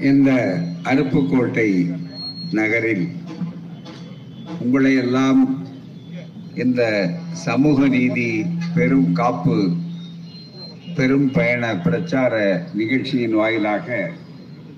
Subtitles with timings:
[0.00, 0.30] இந்த
[0.84, 1.68] அருப்புக்கோட்டை
[2.50, 3.06] நகரில்
[4.60, 5.40] உங்களை எல்லாம்
[6.54, 6.82] இந்த
[7.44, 8.28] சமூக நீதி
[8.74, 9.56] பெரும் காப்பு
[10.96, 12.34] பெரும் பயண பிரச்சார
[12.72, 13.88] நிகழ்ச்சியின் வாயிலாக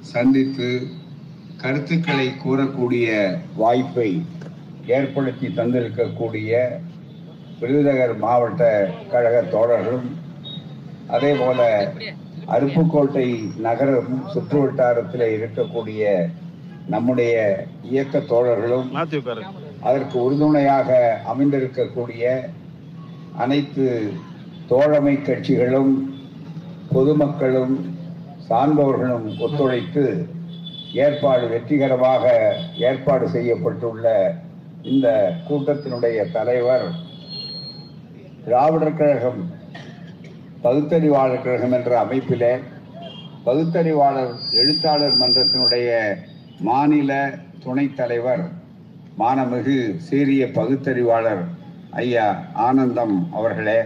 [0.04, 0.70] சந்தித்து
[1.56, 3.08] கருத்துக்களை கூறக்கூடிய
[3.56, 4.08] வாய்ப்பை
[4.90, 6.62] ஏற்படுத்தி தந்திருக்கக்கூடிய
[7.60, 8.64] விருதுநகர் மாவட்ட
[9.10, 10.08] கழக தோழர்களும்
[11.08, 11.60] அதே போல
[12.48, 13.26] அருப்புக்கோட்டை
[13.60, 16.02] நகரம் சுற்று வட்டாரத்தில் இருக்கக்கூடிய
[16.86, 17.34] நம்முடைய
[17.84, 18.88] இயக்க தோழர்களும்
[19.82, 20.90] அதற்கு உறுதுணையாக
[21.28, 22.24] அமைந்திருக்கக்கூடிய
[23.36, 23.86] அனைத்து
[24.68, 25.92] தோழமை கட்சிகளும்
[26.92, 27.76] பொதுமக்களும்
[28.48, 30.04] சார்ந்தவர்களும் ஒத்துழைத்து
[30.98, 32.24] ஏற்பாடு வெற்றிகரமாக
[32.80, 34.06] ஏற்பாடு செய்யப்பட்டுள்ள
[34.82, 35.08] இந்த
[35.48, 36.86] கூட்டத்தினுடைய தலைவர்
[38.44, 39.40] திராவிடர் கழகம்
[40.62, 42.52] பகுத்தறிவாளர் கழகம் என்ற அமைப்பிலே
[43.44, 45.90] பகுத்தறிவாளர் எழுத்தாளர் மன்றத்தினுடைய
[46.60, 47.12] மாநில
[47.58, 48.42] துணைத் தலைவர்
[49.18, 51.42] மானமிகு சீரிய பகுத்தறிவாளர்
[51.96, 52.26] ஐயா
[52.60, 53.78] ஆனந்தம் அவர்களே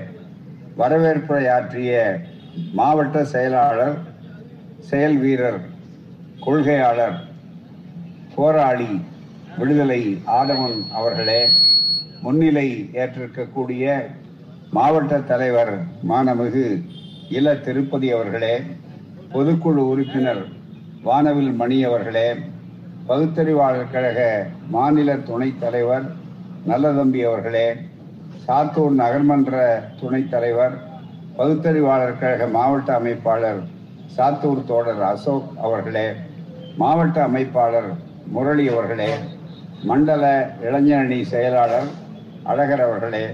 [0.76, 1.92] வரவேற்புரையாற்றிய
[2.72, 3.98] மாவட்ட செயலாளர்
[4.82, 5.60] செயல் வீரர்
[6.40, 7.18] கொள்கையாளர்
[8.34, 8.92] போராளி
[9.58, 11.40] விடுதலை ஆதவன் அவர்களே
[12.22, 13.84] முன்னிலை ஏற்றிருக்கக்கூடிய
[14.72, 16.66] மாவட்ட தலைவர் மானமிகு
[17.30, 18.54] இள திருப்பதி அவர்களே
[19.32, 20.40] பொதுக்குழு உறுப்பினர்
[21.02, 22.28] வானவில் மணி அவர்களே
[23.06, 24.20] பகுத்தறிவாளர் கழக
[24.68, 26.06] மாநில துணைத் தலைவர்
[26.66, 27.66] நல்லதம்பி அவர்களே
[28.44, 29.54] சாத்தூர் நகர்மன்ற
[30.00, 30.74] துணைத் தலைவர்
[31.36, 33.60] பகுத்தறிவாளர் கழக மாவட்ட அமைப்பாளர்
[34.16, 36.08] சாத்தூர் தோழர் அசோக் அவர்களே
[36.76, 37.90] மாவட்ட அமைப்பாளர்
[38.28, 39.12] முரளி அவர்களே
[39.84, 40.24] மண்டல
[40.62, 41.90] இளைஞரணி செயலாளர்
[42.44, 43.24] அழகர் அவர்களே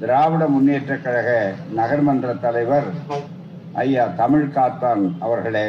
[0.00, 1.30] திராவிட முன்னேற்ற கழக
[1.74, 2.86] நகர்மன்ற தலைவர்
[3.78, 5.66] ஐயா தமிழ் காத்தான் அவர்களே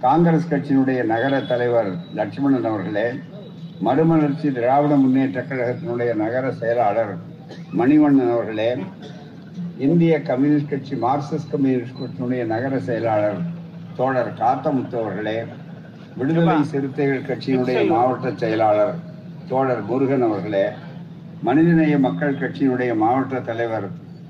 [0.00, 3.06] காங்கிரஸ் கட்சியினுடைய நகர தலைவர் லட்சுமணன் அவர்களே
[3.80, 7.14] மறுமலர்ச்சி திராவிட முன்னேற்ற கழகத்தினுடைய நகர செயலாளர்
[7.72, 8.70] மணிவண்ணன் அவர்களே
[9.78, 13.40] இந்திய கம்யூனிஸ்ட் கட்சி மார்க்சிஸ்ட் கம்யூனிஸ்ட் கட்சியினுடைய நகர செயலாளர்
[13.96, 15.38] தோழர் காத்தமுத்து அவர்களே
[16.16, 18.94] விடுதலை சிறுத்தைகள் கட்சியினுடைய மாவட்ட செயலாளர்
[19.48, 20.66] தோழர் முருகன் அவர்களே
[21.42, 23.86] மனிதநேய மக்கள் கட்சியினுடைய மாவட்ட தலைவர்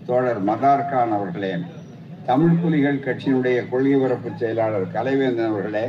[0.07, 1.51] தோழர் மதார்கான் அவர்களே
[2.25, 5.85] தமிழ் புலிகள் கட்சியினுடைய கொள்கை பரப்பு செயலாளர் கலைவேந்தன் அவர்களே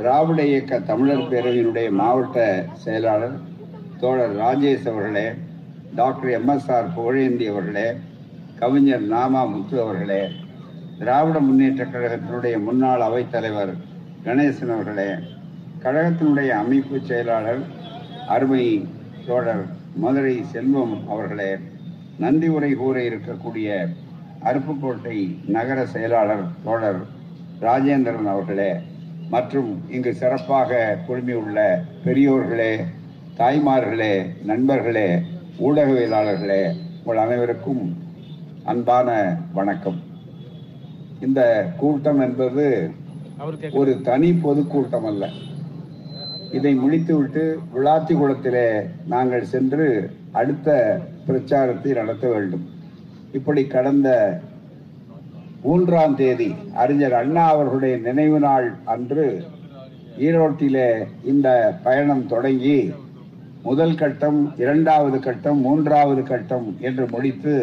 [0.00, 2.38] திராவிட இயக்க தமிழர் பேரவையினுடைய மாவட்ட
[2.84, 3.36] செயலாளர்
[4.00, 5.26] தோழர் ராஜேஷ் அவர்களே
[5.94, 7.88] டாக்டர் எம்எஸ்ஆர் புகழேந்தி அவர்களே
[8.58, 10.22] கவிஞர் நாமா முத்து அவர்களே
[10.98, 13.74] திராவிட முன்னேற்ற கழகத்தினுடைய முன்னாள் அவைத்தலைவர்
[14.24, 15.10] கணேசன் அவர்களே
[15.82, 17.62] கழகத்தினுடைய அமைப்பு செயலாளர்
[18.28, 18.64] அருமை
[19.26, 19.64] தோழர்
[19.94, 21.58] மதுரை செல்வம் அவர்களே
[22.18, 23.88] நன்றி உரை கூற இருக்கக்கூடிய
[24.44, 27.00] அருப்புக்கோட்டை நகர செயலாளர் தோழர்
[27.60, 28.80] ராஜேந்திரன் அவர்களே
[29.28, 32.84] மற்றும் இங்கு சிறப்பாக குழுமியுள்ள பெரியோர்களே
[33.36, 35.22] தாய்மார்களே நண்பர்களே
[35.58, 36.74] ஊடகவியலாளர்களே
[37.04, 37.96] உங்கள் அனைவருக்கும்
[38.64, 40.00] அன்பான வணக்கம்.
[41.20, 42.90] இந்த கூட்டம் என்பது
[43.70, 45.30] ஒரு தனி பொதுக்கூட்டம் அல்ல.
[46.58, 47.42] இதை முடித்துவிட்டு
[47.74, 48.68] விளாத்திக்குளத்திலே
[49.06, 49.86] நாங்கள் சென்று
[50.40, 50.68] அடுத்த
[51.26, 52.64] பிரச்சாரத்தை நடத்த வேண்டும்.
[53.38, 54.08] இப்படி கடந்த
[55.64, 56.50] மூன்றாம் தேதி
[56.82, 59.26] அறிஞர் அண்ணா அவர்களுடைய நினைவு நாள் அன்று
[60.26, 60.88] ஈரோட்டிலே
[61.32, 61.48] இந்த
[61.82, 62.78] பயணம் தொடங்கி
[63.62, 67.54] முதல் கட்டம் இரண்டாவது கட்டம் மூன்றாவது கட்டம் என்று முடித்து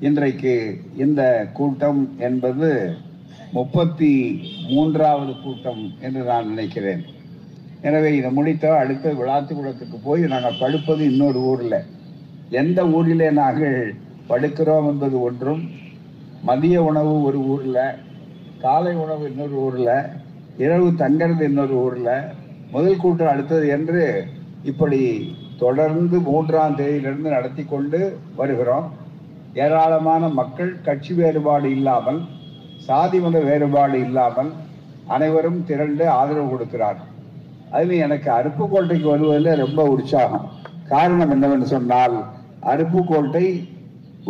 [0.00, 0.54] இன்றைக்கு
[0.96, 1.22] இந்த
[1.58, 2.70] கூட்டம் என்பது
[3.52, 4.12] முப்பத்தி
[4.68, 7.04] மூன்றாவது கூட்டம் என்று நான் நினைக்கிறேன்.
[7.88, 11.78] எனவே இதை முடித்த அடுத்த விளாத்துக்குளத்துக்கு போய் நாங்கள் படுப்பது இன்னொரு ஊரில்.
[12.60, 13.78] எந்த ஊரிலே நாங்கள்
[14.30, 15.62] படுக்கிறோம் என்பது ஒன்றும்
[16.48, 17.82] மதிய உணவு ஒரு ஊரில்
[18.64, 19.94] காலை உணவு இன்னொரு ஊரில்
[20.64, 22.14] இரவு தங்கிறது இன்னொரு ஊரில்
[22.74, 24.02] முதல் கூட்டம் அடுத்தது என்று
[24.70, 25.00] இப்படி
[25.64, 28.00] தொடர்ந்து மூன்றாம் தேதியிலிருந்து நடத்தி கொண்டு
[28.38, 28.86] வருகிறோம்.
[29.64, 32.20] ஏராளமான மக்கள் கட்சி வேறுபாடு இல்லாமல்
[32.86, 34.50] சாதி மத வேறுபாடு இல்லாமல்
[35.14, 37.12] அனைவரும் திரண்டு ஆதரவு கொடுக்கிறார்கள்.
[37.70, 40.46] அதில் எனக்கு அருப்புக்கோட்டைக்கு வருவதில் ரொம்ப உற்சாகம்.
[40.88, 42.16] காரணம் என்னவென்று சொன்னால்
[42.72, 43.46] அருப்புக்கோட்டை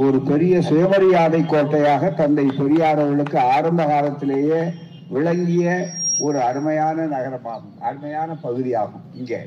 [0.04, 4.60] ஒரு பெரிய சுயமரியாதை கோட்டையாக தந்தை பெரியார் அவர்களுக்கு ஆரம்ப காலத்திலேயே
[5.08, 5.86] விளங்கிய
[6.18, 7.74] ஒரு அருமையான நகரமாகும்.
[7.80, 9.40] அருமையான பகுதியாகும் இங்கே.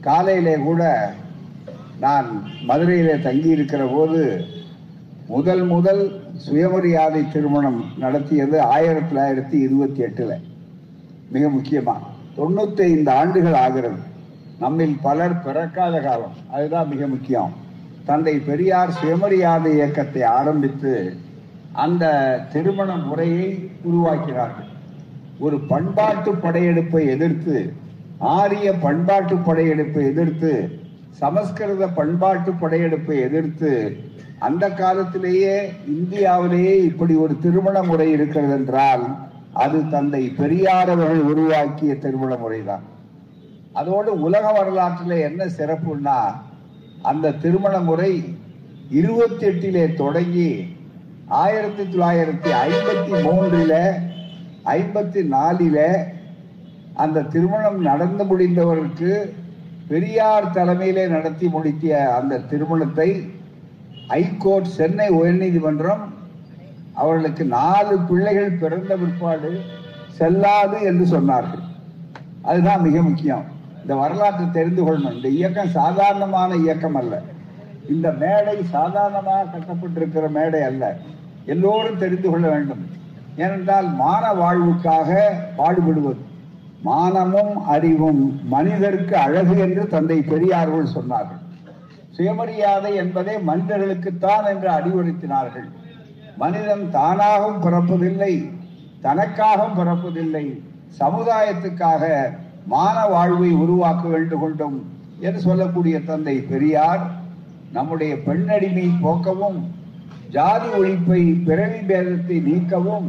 [0.00, 0.82] காலையிலே கூட
[2.00, 2.28] நான்
[2.68, 4.22] மதுரையிலே தங்கி இருக்கிற போது
[5.26, 6.02] முதல் முதல்
[6.34, 10.36] சுயமரியாதை திருமணம் நடத்தியது ஆயிரத்தி தொள்ளாயிரத்தி இருபத்தி எட்டில்.
[11.30, 14.00] மிக முக்கியமாக தொண்ணூத்தி ஐந்து ஆண்டுகள் ஆகிறது.
[14.58, 16.36] நம்மில் பலர் பிறக்காத காலம்.
[16.52, 17.52] அதுதான் மிக முக்கியம்.
[18.04, 21.16] தந்தை பெரியார் சுயமரியாதை இயக்கத்தை ஆரம்பித்து
[21.72, 22.04] அந்த
[22.52, 24.68] திருமண முறையை உருவாக்கினார்கள்.
[25.38, 27.56] ஒரு பண்பாட்டு படையெடுப்பை எதிர்த்து
[28.18, 30.52] ஆரிய பண்பாட்டு படையெடுப்பை எதிர்த்து
[31.10, 33.72] சமஸ்கிருத பண்பாட்டு படையெடுப்பை எதிர்த்து
[34.38, 35.54] அந்த காலத்திலேயே
[35.86, 39.04] இந்தியாவிலேயே இப்படி ஒரு திருமண முறை இருக்கிறது என்றால்
[39.58, 42.84] அது தந்தை பெரியார் அவர்கள் உருவாக்கிய திருமண முறைதான்.
[43.72, 46.18] அதோடு உலக வரலாற்றில் என்ன சிறப்புன்னா
[47.02, 48.12] அந்த திருமண முறை
[48.90, 50.50] இருபத்தி எட்டிலே தொடங்கி
[51.40, 53.80] ஆயிரத்தி தொள்ளாயிரத்தி ஐம்பத்தி மூன்றில்
[54.76, 55.82] ஐம்பத்தி நாலில்
[56.94, 59.12] அந்த திருமணம் நடந்து முடிந்தவருக்கு
[59.88, 63.08] பெரியார் தலைமையிலே நடத்தி முடித்திய அந்த திருமணத்தை
[64.20, 66.04] ஐகோர்ட் சென்னை உயர்நீதிமன்றம்
[66.98, 69.60] அவர்களுக்கு நாலு பிள்ளைகள் பிறந்த பிற்பாடு
[70.08, 71.64] செல்லாது என்று சொன்னார்கள்.
[72.42, 73.44] அதுதான் மிக முக்கியம்.
[73.80, 75.16] இந்த வரலாற்றை தெரிந்து கொள்ளணும்.
[75.16, 77.20] இந்த இயக்கம் சாதாரணமான இயக்கம் அல்ல.
[77.88, 80.96] இந்த மேடை சாதாரணமாக கட்டப்பட்டிருக்கிற மேடை அல்ல.
[81.44, 82.86] எல்லோரும் தெரிந்து கொள்ள வேண்டும்.
[83.36, 85.20] ஏனென்றால் மான வாழ்வுக்காக
[85.58, 86.22] பாடுபடுவது
[86.82, 91.42] மானமும் அறிவும் மனிதருக்கு அழகு என்று தந்தை பெரியார்கள் சொன்னார்கள்.
[92.10, 95.68] சுயமரியாதை என்பதே மனிதர்களுக்குத்தான் என்று அறிவுறுத்தினார்கள்.
[96.38, 98.32] மனிதன் தானாகவும் பிறப்பதில்லை
[99.02, 100.44] தனக்காகவும் பிறப்பதில்லை
[101.00, 102.04] சமுதாயத்துக்காக
[102.66, 104.78] மான வாழ்வை உருவாக்க வேண்டும் கொண்டும்
[105.20, 107.02] என்று சொல்லக்கூடிய தந்தை பெரியார்
[107.72, 109.58] நம்முடைய பெண்ணடிமை போக்கவும்
[110.30, 113.08] ஜாதி ஒழிப்பை பிறவி பேதத்தை நீக்கவும்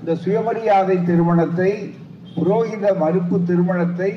[0.00, 1.70] இந்த சுயமரியாதை திருமணத்தை
[2.34, 4.10] புரோகித மறுப்பு திருமணத்தை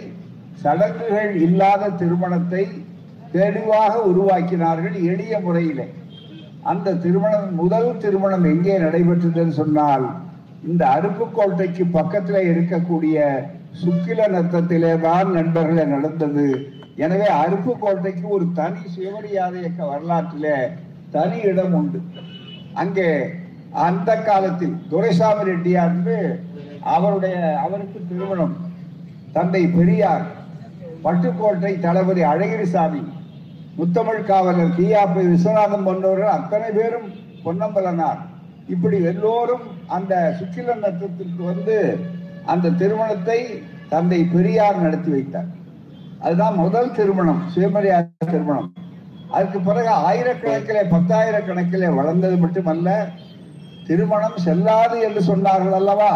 [0.61, 2.63] சடங்குகள் இல்லாத திருமணத்தை
[3.31, 5.87] தெளிவாக உருவாக்கினார்கள் எளிய முறையிலே.
[6.71, 10.05] அந்த திருமணம் முதல் திருமணம் எங்கே நடைபெற்றதுன்னு சொன்னால்
[10.69, 13.17] இந்த அருப்புக்கோட்டைக்கு பக்கத்தில் இருக்கக்கூடிய
[13.81, 16.47] சுக்கில நத்தத்திலே தான் நண்பர்களே நடந்தது.
[17.05, 20.47] எனவே அருப்புக்கோட்டைக்கு ஒரு தனி சுயமரியாதை இயக்க வரலாற்றில
[21.15, 21.99] தனி இடம் உண்டு.
[22.83, 23.09] அங்கே
[23.87, 25.99] அந்த காலத்தில் துரைசாமி ரெட்டியார்
[26.95, 28.55] அவருடைய அவருக்கு திருமணம்.
[29.35, 30.25] தந்தை பெரியார்
[31.05, 33.01] பட்டுக்கோட்டை தளபதி அழகிரிசாமி
[33.79, 37.07] முத்தமிழ் காவலர் கியாப்பை விஸ்வநாதம் போன்றவர்கள் அத்தனை பேரும்
[37.43, 38.21] பொன்னம்பலனார்.
[38.67, 41.75] இப்படி எல்லோரும் அந்த சுக்கில நத்தத்திற்கு வந்து
[42.45, 43.39] அந்த திருமணத்தை
[43.89, 45.49] தந்தை பெரியார் நடத்தி வைத்தார்.
[46.19, 48.69] அதுதான் முதல் திருமணம் சுயமரியாதை திருமணம்.
[49.31, 52.89] அதுக்கு பிறகு ஆயிரக்கணக்கிலே பத்தாயிரக்கணக்கிலே வளர்ந்தது மட்டுமல்ல
[53.87, 56.13] திருமணம் செல்லாது என்று சொன்னார்கள் அல்லவா?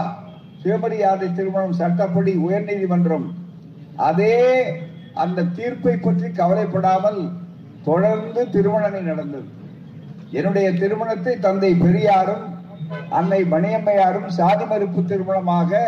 [0.64, 3.28] சுயமரியாதை திருமணம் சட்டப்படி உயர்நீதிமன்றம்.
[4.10, 4.36] அதே
[5.14, 7.22] அந்த தீர்ப்பை பற்றி கவலைப்படாமல்
[7.84, 9.48] தொடர்ந்து திருமணங்கள் நடந்தது.
[10.32, 12.44] என்னுடைய திருமணத்தை தந்தை பெரியாரும்
[13.10, 15.80] அன்னை மணியம்மையாரும் சாதி மறுப்பு திருமணமாக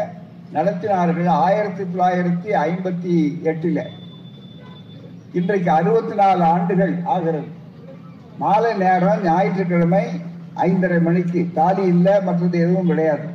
[0.53, 3.15] நடத்தினார்கள் ஆயிரத்தி தொள்ளாயிரத்தி ஐம்பத்தி
[3.51, 3.81] எட்டுல.
[5.33, 7.47] இன்றைக்கு அறுபத்தி நாலு ஆண்டுகள் ஆகிறது.
[8.37, 10.03] மாலை நேரம் ஞாயிற்றுக்கிழமை
[10.53, 11.47] ஐந்தரை மணிக்கு.
[11.53, 13.27] தாலி இல்லை மற்றது எதுவும் கிடையாது.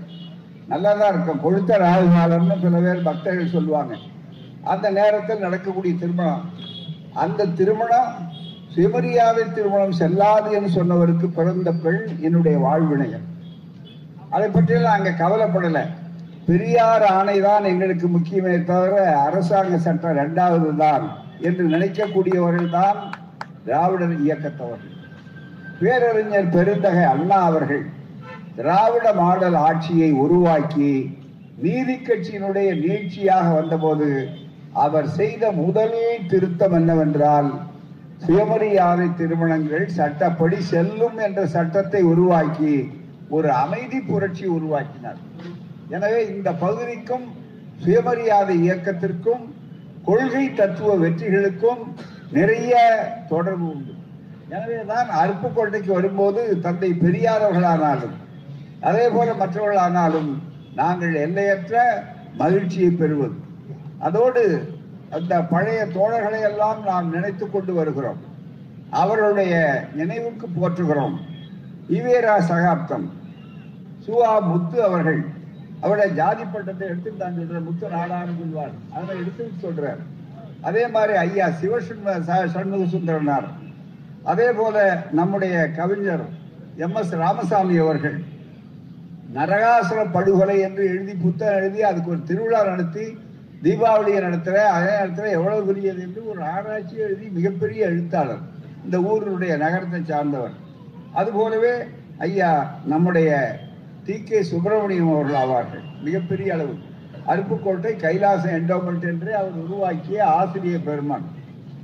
[0.67, 1.43] நல்லா தான் இருக்கும்.
[1.45, 3.95] கொழுத்த ராகுகாலம்னு சில பேர் பக்தர்கள் சொல்லுவாங்க.
[4.65, 6.51] அந்த நேரத்தில் நடக்கக்கூடிய திருமணம்.
[7.15, 8.11] அந்த திருமணம்
[8.75, 13.27] சுயமரியாதை திருமணம் செல்லாது என்று சொன்னவருக்கு பிறந்த பெண் என்னுடைய வாழ்வினையன்.
[14.31, 15.85] அதை பற்றியெல்லாம் அங்க கவலைப்படலை.
[16.47, 21.05] பெரியார் ஆணைதான் எங்களுக்கு முக்கியமே தவிர அரசாங்க சட்டம் இரண்டாவது தான்
[21.41, 22.99] என்று நினைக்கக்கூடியவர்கள் தான்
[23.65, 24.95] திராவிடர் இயக்கத்தவர்கள்
[25.81, 27.85] பேரறிஞர் பெருந்தகை அண்ணா அவர்கள்
[28.57, 30.93] திராவிட மாடல் ஆட்சியை உருவாக்கி
[31.57, 34.09] நீதி கட்சியினுடைய நீட்சியாக வந்தபோது
[34.73, 35.97] அவர் செய்த முதல்
[36.29, 37.51] திருத்தம் என்னவென்றால்
[38.25, 42.73] சுயமரியாதை திருமணங்கள் சட்டப்படி செல்லும் என்ற சட்டத்தை உருவாக்கி
[43.37, 45.21] ஒரு அமைதி புரட்சி உருவாக்கினார்.
[45.95, 47.27] எனவே இந்த பகுதிக்கும்
[47.85, 49.45] சுயமரியாதை இயக்கத்திற்கும்
[50.09, 51.83] கொள்கை தத்துவ வெற்றிகளுக்கும்
[52.37, 52.75] நிறைய
[53.33, 53.93] தொடர்பு உண்டு.
[54.55, 55.09] எனவேதான்
[55.57, 58.17] கொள்கைக்கு வரும்போது தந்தை பெரியாரவர்களானாலும்
[58.89, 60.31] அதே போல மற்றவர்களானாலும்
[60.81, 61.77] நாங்கள் எல்லையற்ற
[62.41, 63.37] மகிழ்ச்சியை பெறுவது.
[64.07, 64.43] அதோடு
[65.11, 68.21] அந்த பழைய தோழர்களை எல்லாம் நாம் நினைத்து கொண்டு வருகிறோம்.
[68.91, 69.55] அவர்களுடைய
[69.95, 71.17] நினைவுக்கு போற்றுகிறோம்.
[71.89, 73.07] ஈவேரா சகாப்தம்.
[74.07, 75.21] சுவா முத்து அவர்கள்.
[75.81, 78.75] அவருடைய ஜாதி பட்டத்தை எடுத்துட்டு தான் சொல்ற முத்து நாடான்னு சொல்வார்.
[78.95, 80.01] அதை எடுத்து சொல்றார்.
[80.61, 82.21] அதே மாதிரி ஐயா சிவசுண்ம
[82.55, 83.49] சண்முக சுந்தரனார்
[84.25, 86.25] அதே போல நம்முடைய கவிஞர்
[86.77, 88.19] எம் எஸ் ராமசாமி அவர்கள்.
[89.35, 93.05] நரகாசுர படுகொலை என்று எழுதி புத்தகம் எழுதி அதுக்கு ஒரு திருவிழா நடத்தி
[93.63, 98.39] தீபாவளியை நடத்துகிற அதே நேரத்தில் எவ்வளவு பெரியது என்று ஒரு ஆராய்ச்சி எழுதி மிகப்பெரிய எழுத்தாளர்.
[98.85, 100.51] இந்த ஊரினுடைய நகரத்தை சார்ந்தவர்.
[101.13, 101.73] அதுபோலவே
[102.19, 103.59] ஐயா நம்முடைய
[104.07, 104.23] டி.
[104.23, 104.43] கே.
[104.43, 106.03] சுப்பிரமணியம் அவர்கள் ஆவார்கள்.
[106.03, 106.75] மிகப்பெரிய அளவு.
[107.27, 111.25] அருப்புக்கோட்டை கைலாசம் என்டோமெண்ட் என்று அவர் உருவாக்கிய ஆசிரியர் பெருமான்.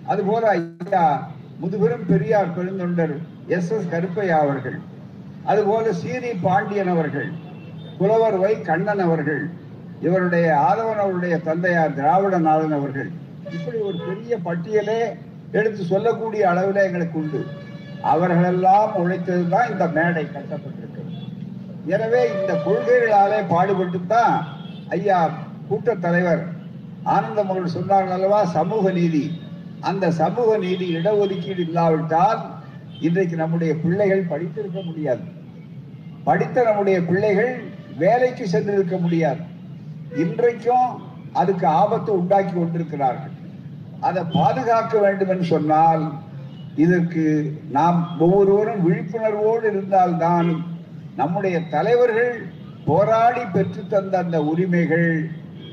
[0.05, 1.31] அதுபோல ஐயா
[1.63, 3.17] முதுபெரும் பெரியார் பெருந்தொண்டர்
[3.47, 3.71] எஸ்.
[3.71, 3.89] எஸ்.
[3.91, 4.79] கருப்பையா அவர்கள்.
[5.45, 7.29] அதுபோல சீரி பாண்டியன் அவர்கள்.
[7.99, 9.63] புலவர் வை கண்ணன் அவர்கள்.
[10.07, 13.11] இவருடைய ஆதவன் அவருடைய தந்தையார் திராவிட நாதன் அவர்கள்
[13.57, 15.01] இப்படி ஒரு பெரிய பட்டியலே
[15.59, 17.41] எடுத்து சொல்லக்கூடிய அளவில் எங்களுக்கு உண்டு.
[18.13, 21.03] அவர்களெல்லாம் உழைத்தது தான் இந்த மேடை கட்டப்பட்டிருக்கு
[21.95, 24.35] எனவே இந்த கொள்கைகளாலே பாடுபட்டு தான்
[24.97, 25.21] ஐயா
[25.69, 26.43] கூட்டத் தலைவர்
[27.15, 29.25] ஆனந்தம் அவர்கள் சொன்னார்கள் அல்லவா சமூக நீதி.
[29.91, 32.41] அந்த சமூக நீதி இடஒதுக்கீடு இல்லாவிட்டால்
[33.07, 35.25] இன்றைக்கு நம்முடைய பிள்ளைகள் படித்திருக்க முடியாது.
[36.29, 37.53] படித்த நம்முடைய பிள்ளைகள்
[38.05, 39.43] வேலைக்கு சென்றிருக்க முடியாது.
[40.23, 40.89] இன்றைக்கும்
[41.33, 43.35] அதுக்கு ஆபத்து உண்டாக்கி கொண்டிருக்கிறார்கள்.
[44.01, 46.05] அதை பாதுகாக்க வேண்டும் என்று சொன்னால்
[46.75, 47.25] இதற்கு
[47.71, 50.49] நாம் ஒவ்வொருவரும் விழிப்புணர்வோடு இருந்தால்தான்
[51.17, 52.47] நம்முடைய தலைவர்கள்
[52.85, 55.31] போராடி பெற்று தந்த அந்த உரிமைகள்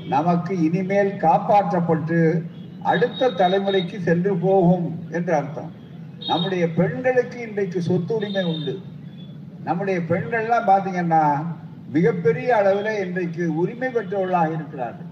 [0.08, 2.20] நமக்கு இனிமேல் காப்பாற்றப்பட்டு
[2.82, 5.72] அடுத்த தலைமுறைக்கு சென்று போகும் என்று அர்த்தம்.
[6.26, 8.74] நம்முடைய பெண்களுக்கு இன்றைக்கு சொத்து உரிமை உண்டு.
[9.64, 11.24] நம்முடைய பெண்கள்லாம் பாத்தீங்கன்னா
[11.94, 15.08] மிகப்பெரிய அளவில் இன்றைக்கு உரிமை பெற்றவர்களாக இருக்கிறார்கள்.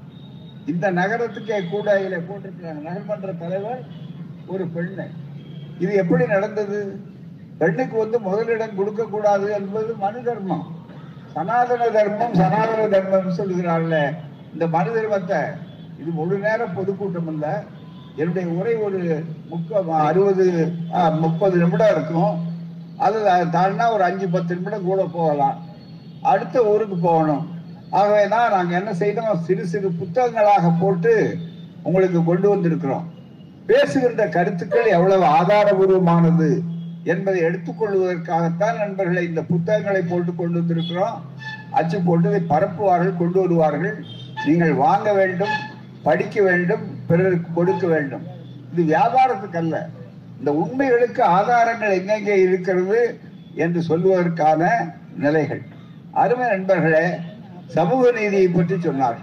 [0.73, 2.83] இந்த நகரத்துக்கே கூட இதில் போட்டிருக்கிறாங்க.
[2.89, 3.81] நகர்மன்ற தலைவர்
[4.53, 5.07] ஒரு பெண்ணு.
[5.83, 6.79] இது எப்படி நடந்தது?
[7.61, 10.67] பெண்ணுக்கு வந்து முதலிடம் கொடுக்க கூடாது என்பது மனு தர்மம்.
[11.35, 13.97] சனாதன தர்மம் சனாதன தர்மம் சொல்லுகிறாள்ல
[14.53, 15.41] இந்த மனு தர்மத்தை
[16.01, 17.55] இது முழு நேர பொதுக்கூட்டம் இல்லை
[18.21, 19.01] என்னுடைய உரை ஒரு
[19.51, 20.47] முக்க அறுபது
[21.25, 22.33] முப்பது நிமிடம் இருக்கும்.
[23.07, 23.19] அது
[23.57, 25.59] தாழ்னா ஒரு அஞ்சு பத்து நிமிடம் கூட போகலாம்.
[26.33, 27.45] அடுத்த ஊருக்கு போகணும்.
[27.99, 29.31] ஆகவே தான் நாங்கள் என்ன செய்தோம்?
[29.47, 31.13] சிறு சிறு புத்தகங்களாக போட்டு
[31.83, 33.07] உங்களுக்கு கொண்டு வந்திருக்கிறோம்.
[33.69, 36.49] பேசுகின்ற கருத்துக்கள் எவ்வளவு ஆதாரபூர்வமானது
[37.13, 41.17] என்பதை எடுத்துக்கொள்வதற்காகத்தான் நண்பர்களை இந்த புத்தகங்களை போட்டு கொண்டு வந்திருக்கிறோம்.
[41.79, 43.97] அச்சு போட்டு இதை பரப்புவார்கள் கொண்டு வருவார்கள்.
[44.47, 45.57] நீங்கள் வாங்க வேண்டும்
[46.03, 48.25] படிக்க வேண்டும் பிறருக்கு கொடுக்க வேண்டும்.
[48.73, 49.89] இது வியாபாரத்துக்கு அல்ல.
[50.39, 53.01] இந்த உண்மைகளுக்கு ஆதாரங்கள் எங்கெங்கே இருக்கிறது
[53.55, 54.69] என்று சொல்வதற்கான
[55.17, 55.63] நிலைகள்.
[56.13, 57.17] அருமை நண்பர்களே
[57.67, 59.19] சமூக நீதியை பற்றி சொன்னார்.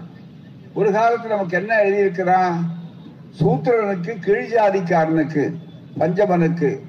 [0.74, 2.54] ஒரு காலத்தில் நமக்கு என்ன எழுதியிருக்கிறான்?
[3.40, 5.54] சூத்திரனுக்கு கீழ்ஜாதிக்காரனுக்கு
[5.98, 6.80] பஞ்சமனுக்கு.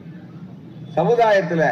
[0.95, 1.69] சமுதாயத்துல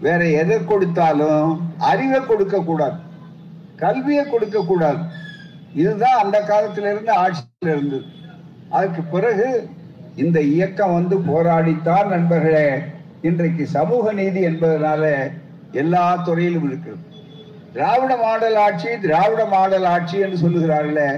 [0.00, 2.96] வேற எதை கொடுத்தாலும் அறிவை கொடுக்க கூடாது.
[3.76, 4.98] கல்வியை கொடுக்க கூடாது.
[5.74, 8.02] இதுதான் அந்த காலத்துல இருந்து ஆட்சியில் இருந்து.
[8.68, 9.68] அதுக்கு பிறகு
[10.16, 12.78] இந்த இயக்கம் வந்து போராடித்தான் நண்பர்களே.
[13.22, 15.32] இன்றைக்கு சமூக நீதி என்பதனால
[15.72, 17.14] எல்லா துறையிலும் இருக்கிறது.
[17.76, 21.08] திராவிட மாடல் ஆட்சி திராவிட மாடல் ஆட்சி என்று சொல்லுகிறார்களே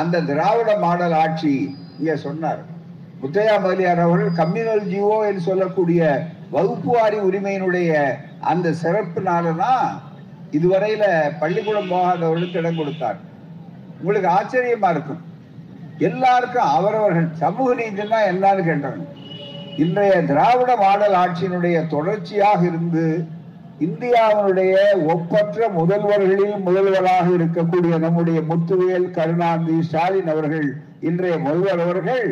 [0.00, 1.52] அந்த திராவிட மாடல் ஆட்சி
[1.98, 2.60] இங்கே சொன்னார்.
[3.22, 6.00] முத்தையா மலியார் அவர்கள் கம்யூனல் ஜீவோ என்று சொல்லக்கூடிய
[6.50, 7.92] வகுப்புவாரி உரிமையினுடைய
[8.50, 9.86] அந்த சிறப்புனாலதான்
[10.56, 11.04] இதுவரையில
[11.40, 13.18] பள்ளிக்கூடம் போகாதவர்களுக்கு இடம் கொடுத்தார்.
[14.00, 15.22] உங்களுக்கு ஆச்சரியமா இருக்கும்.
[16.08, 19.04] எல்லாருக்கும் அவரவர்கள் சமூக நீதினா என்னன்னு கேட்டாங்க
[19.84, 23.04] இன்றைய திராவிட மாடல் ஆட்சியினுடைய தொடர்ச்சியாக இருந்து
[23.86, 24.74] இந்தியாவினுடைய
[25.14, 30.68] ஒப்பற்ற முதல்வர்களில் முதல்வராக இருக்கக்கூடிய நம்முடைய முத்துவேல் கருணாநிதி ஸ்டாலின் அவர்கள்
[31.00, 32.26] இன்றைய முதல்வர் அவர்கள்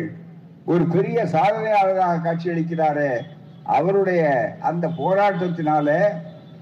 [0.65, 3.11] ஒரு பெரிய சாதனையாளராக காட்சியளிக்கிறாரே.
[3.77, 4.23] அவருடைய
[4.59, 5.87] அந்த போராட்டத்தினால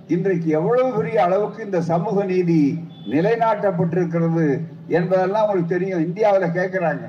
[0.08, 2.62] இன்றைக்கு எவ்வளவு பெரிய அளவுக்கு இந்த சமூக நீதி
[3.08, 4.48] நிலைநாட்டப்பட்டிருக்கிறது
[4.88, 6.06] என்பதெல்லாம் உங்களுக்கு தெரியும்.
[6.08, 7.06] இந்தியாவில் கேட்கிறாங்க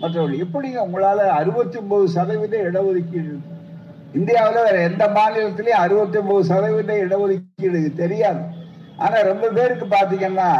[0.00, 3.36] மற்றவர்கள் எப்படிங்க உங்களால அறுபத்தி ஒன்பது சதவீத இடஒதுக்கீடு
[4.14, 8.42] இந்தியாவில் வேற எந்த மாநிலத்திலையும் அறுபத்தி ஒன்பது சதவீத இடஒதுக்கீடு தெரியாது.
[8.96, 10.50] ஆனா ரொம்ப பேருக்கு பாத்தீங்கன்னா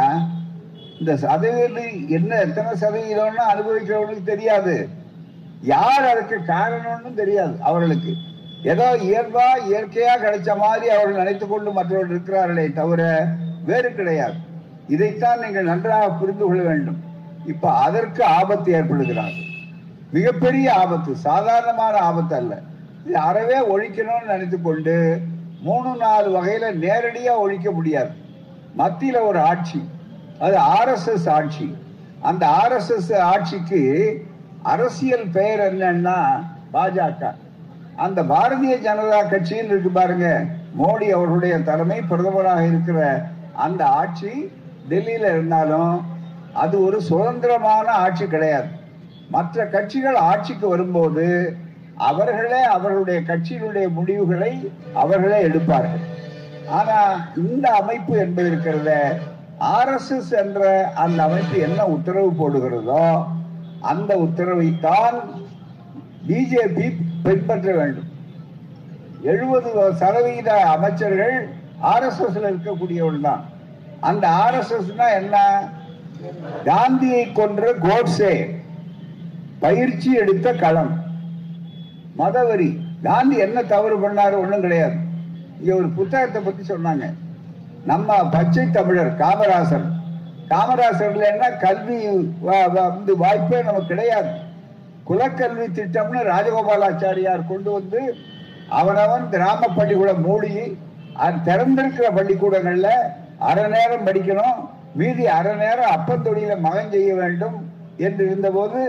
[0.99, 4.89] இந்த சதவீதம் என்ன எத்தனை சதவீதம்னு அனுபவிக்கிறவங்களுக்கு தெரியாது.
[5.61, 8.13] யார் அதுக்கு காரணம்னு தெரியாது அவர்களுக்கு.
[8.63, 13.27] ஏதோ இயல்பா இயற்கையா கிடைச்ச மாதிரி அவர்கள் நினைத்து கொண்டு மற்றவர்கள் இருக்கிறார்களே தவிர
[13.65, 14.37] வேறு கிடையாது.
[14.87, 16.99] இதைத்தான் நீங்கள் நன்றாக புரிந்து கொள்ள வேண்டும்.
[17.45, 19.47] இப்ப அதற்கு ஆபத்து ஏற்படுகிறார்கள்.
[20.11, 22.67] மிகப்பெரிய ஆபத்து சாதாரணமான ஆபத்து அல்ல
[23.05, 25.21] இது அறவே ஒழிக்கணும்னு நினைத்து கொண்டு
[25.61, 28.09] மூணு நாலு வகையில நேரடியா ஒழிக்க முடியாது.
[28.77, 29.89] மத்தியில ஒரு ஆட்சி.
[30.39, 31.77] அது ஆர்எஸ்எஸ் ஆட்சி.
[32.21, 33.81] அந்த ஆர்எஸ்எஸ் ஆட்சிக்கு
[34.63, 37.35] அரசியல் பெயர் என்னன்னா பாஜக.
[37.95, 40.45] அந்த பாரதிய ஜனதா கட்சியில் இருக்கு பாருங்க
[40.77, 43.25] மோடி அவர்களுடைய தலைமை பிரதமராக இருக்கிற
[43.55, 44.51] அந்த ஆட்சி
[44.89, 46.05] டெல்லியில இருந்தாலும்
[46.53, 48.67] அது ஒரு சுதந்திரமான ஆட்சி கிடையாது.
[49.29, 51.55] மற்ற கட்சிகள் ஆட்சிக்கு வரும்போது
[51.99, 56.05] அவர்களே அவர்களுடைய கட்சியினுடைய முடிவுகளை அவர்களே எடுப்பார்கள்.
[56.67, 59.17] ஆனா இந்த அமைப்பு என்பது இருக்கிறத
[59.59, 63.25] ஆர்எஸ்எஸ் என்ற அந்த அமைப்பு என்ன உத்தரவு போடுகிறதோ
[63.79, 65.17] அந்த உத்தரவைத்தான்
[66.27, 68.09] பிஜேபி பின்பற்ற வேண்டும்.
[69.21, 71.49] எழுபது சதவீத அமைச்சர்கள்
[71.83, 73.45] ஆர்எஸ்எஸ்ல இருக்கக்கூடியவர்கள் தான்.
[73.99, 75.35] அந்த ஆர்எஸ்எஸ்னா என்ன?
[76.65, 78.55] காந்தியை கொன்ற கோட்ஸே.
[79.59, 80.98] பயிற்சி எடுத்த களம்.
[82.19, 82.69] மதவரி
[83.03, 84.97] காந்தி என்ன தவறு பண்ணாரு ஒன்றும் கிடையாது.
[85.59, 87.05] இங்க ஒரு புத்தகத்தை பத்தி சொன்னாங்க.
[87.91, 89.87] நம்ம பச்சை தமிழர் காமராசர்.
[90.51, 91.97] காமராசர் இல்லைன்னா கல்வி
[92.77, 94.31] வந்து வாய்ப்பே நமக்கு கிடையாது.
[95.09, 98.01] குலக்கல்வி திட்டம்னு ராஜகோபாலாச்சாரியார் கொண்டு வந்து
[98.79, 100.53] அவனவன் கிராம பள்ளிக்கூடம் மூடி
[101.23, 102.89] அது திறந்திருக்கிற பள்ளிக்கூடங்கள்ல
[103.49, 104.59] அரை நேரம் படிக்கணும்.
[104.99, 107.57] மீதி அரை நேரம் அப்பத்தொழில மகன் செய்ய வேண்டும்
[108.07, 108.81] என்று இருந்தபோது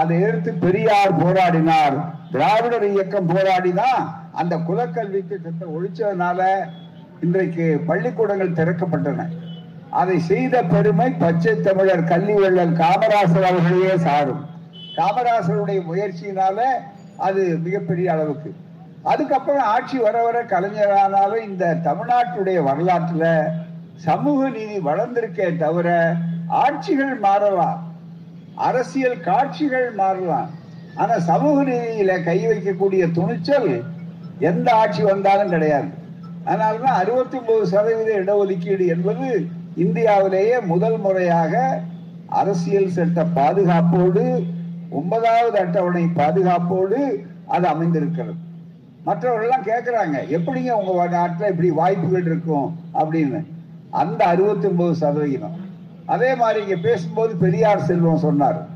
[0.00, 1.96] அதை எதிர்த்து பெரியார் போராடினார்.
[2.32, 6.42] திராவிடர் இயக்கம் போராடிதான் அந்த குலக்கல்விக்கு திட்டத்தை ஒழிச்சதுனால
[7.20, 9.26] இன்றைக்கு பள்ளிக்கூடங்கள் திறக்கப்பட்டன.
[9.90, 14.46] அதை செய்த பெருமை பச்சை தமிழர் கல்வி வெள்ளல் காமராசர் அவர்களையே சாரும்.
[14.96, 16.58] காமராசருடைய முயற்சியினால
[17.16, 18.54] அது மிகப்பெரிய அளவுக்கு.
[19.02, 23.44] அதுக்கப்புறம் ஆட்சி வர வர கலைஞரானாலும் இந்த தமிழ்நாட்டுடைய வரலாற்றுல
[23.96, 26.14] சமூக நீதி வளர்ந்திருக்கே தவிர
[26.48, 27.94] ஆட்சிகள் மாறலாம்.
[28.54, 30.50] அரசியல் காட்சிகள் மாறலாம்.
[30.94, 33.82] ஆனா சமூக நீதியில கை வைக்கக்கூடிய துணிச்சல்
[34.38, 35.86] எந்த ஆட்சி வந்தாலும் கிடையாது.
[36.46, 39.46] அதனாலதான் அறுபத்தி ஒன்பது சதவீத இடஒதுக்கீடு என்பது
[39.76, 41.80] இந்தியாவிலேயே முதல் முறையாக
[42.26, 44.46] அரசியல் சட்ட பாதுகாப்போடு
[44.90, 48.34] ஒன்பதாவது அட்டவணை பாதுகாப்போடு அது அமைந்திருக்கிறது.
[49.06, 52.78] மற்றவர்கள்லாம் கேட்கறாங்க எப்படிங்க உங்க நாட்டில் இப்படி வாய்ப்புகள் இருக்கும்?
[52.94, 53.44] அப்படின்னு.
[53.90, 55.56] அந்த அறுபத்தி ஒன்பது சதவிகிதம்
[56.06, 58.66] அதே மாதிரி இங்க பேசும்போது பெரியார் செல்வம் சொன்னார்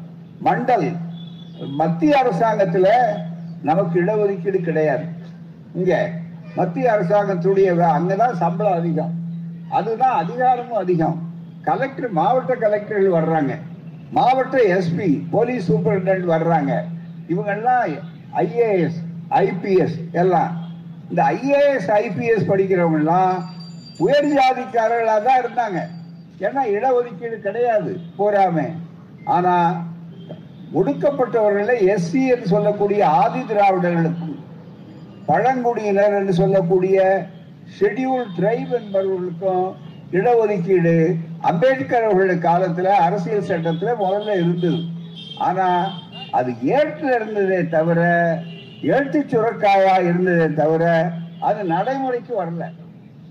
[0.45, 0.93] மண்டல்
[1.61, 2.89] மத்திய அரசாங்கத்துல
[3.63, 5.05] நமக்கு இடஒதுக்கீடு கிடையாது.
[5.75, 6.11] இங்க
[6.57, 9.15] மத்திய அரசாங்கத்துடைய வே- அங்கதான் சம்பளம் அதிகம்.
[9.71, 11.33] அதுதான் அதிகாரமும் அதிகம்.
[11.63, 13.59] கலெக்டர் மாவட்ட கலெக்டர்கள் வர்றாங்க.
[14.11, 16.81] மாவட்ட எஸ்பி போலீஸ் சூப்பரிண்டென்ட் வர்றாங்க.
[17.29, 18.01] இவங்கெல்லாம்
[18.35, 20.57] ஐஏஎஸ் ஐபிஎஸ் எல்லாம்.
[21.09, 23.45] இந்த ஐஏஎஸ் ஐபிஎஸ் படிக்கிறவங்க எல்லாம்
[23.99, 25.81] உயர் ஜாதிக்காரர்களாக தான் இருந்தாங்க.
[26.39, 28.01] ஏன்னா இடஒதுக்கீடு கிடையாது.
[28.17, 28.63] போராம
[29.25, 29.86] ஆனா
[30.75, 34.45] ஒடுக்கப்பட்டவர்களை எஸ்சி என்று சொல்லக்கூடிய ஆதி திராவிடர்களுக்கும்
[35.27, 37.27] பழங்குடியினர் என்று சொல்லக்கூடிய
[37.81, 39.75] ஷெட்யூல் ட்ரைப் என்பவர்களுக்கும்
[40.13, 44.77] இடஒதுக்கீடு அம்பேத்கர் அவர்களுடைய காலத்துல அரசியல் சட்டத்துல முதல்ல இருந்தது.
[45.39, 45.89] ஆனா
[46.31, 48.39] அது ஏற்று இருந்ததே தவிர
[48.83, 52.73] ஏட்டு சுரக்காயா இருந்ததே தவிர அது நடைமுறைக்கு வரல.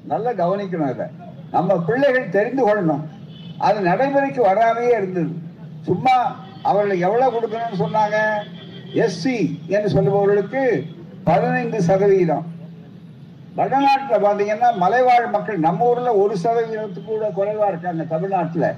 [0.03, 1.05] நல்லா கவனிக்கணும் அதை.
[1.51, 3.01] நம்ம பிள்ளைகள் தெரிந்து கொள்ளணும்.
[3.57, 5.29] அது நடைமுறைக்கு வராமையே இருந்தது.
[5.81, 8.17] சும்மா அவர்களுக்கு எவ்வளவு கொடுக்கணும்னு சொன்னாங்க?
[9.03, 9.37] எஸ்சி
[9.75, 10.63] என்று சொல்லுபவர்களுக்கு
[11.29, 12.45] பதினைந்து சதவீதம்.
[13.59, 18.69] வடநாட்டில் பார்த்தீங்கன்னா மலைவாழ் மக்கள் நம்ம ஊரில் ஒரு சதவீதத்துக்கு கூட குறைவாக இருக்காங்க தமிழ்நாட்டில்.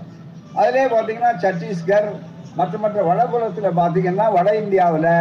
[0.60, 2.10] அதிலே பார்த்தீங்கன்னா சத்தீஸ்கர்
[2.56, 5.13] மற்ற மற்ற வடபுலத்தில் பார்த்தீங்கன்னா வட இந்தியாவில்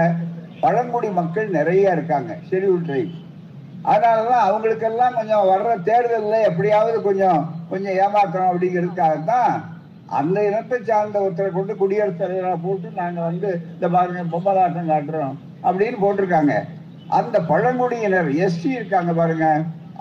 [0.61, 3.15] பழங்குடி மக்கள் நிறைய இருக்காங்க ஷெடியூல் ட்ரைப்
[3.89, 9.53] அதனாலதான் அவங்களுக்கெல்லாம் கொஞ்சம் வர்ற தேர்தலில் எப்படியாவது கொஞ்சம் கொஞ்சம் ஏமாத்தணும் அப்படிங்கிறதுக்காக தான்
[10.19, 15.99] அந்த இனத்தை சார்ந்த ஒருத்தரை கொண்டு குடியரசுத் தலைவராக போட்டு நாங்க வந்து இந்த பாருங்க பொம்மலாட்டம் காட்டுறோம் அப்படின்னு
[16.05, 16.55] போட்டிருக்காங்க.
[17.19, 19.47] அந்த பழங்குடியினர் எஸ்டி இருக்காங்க பாருங்க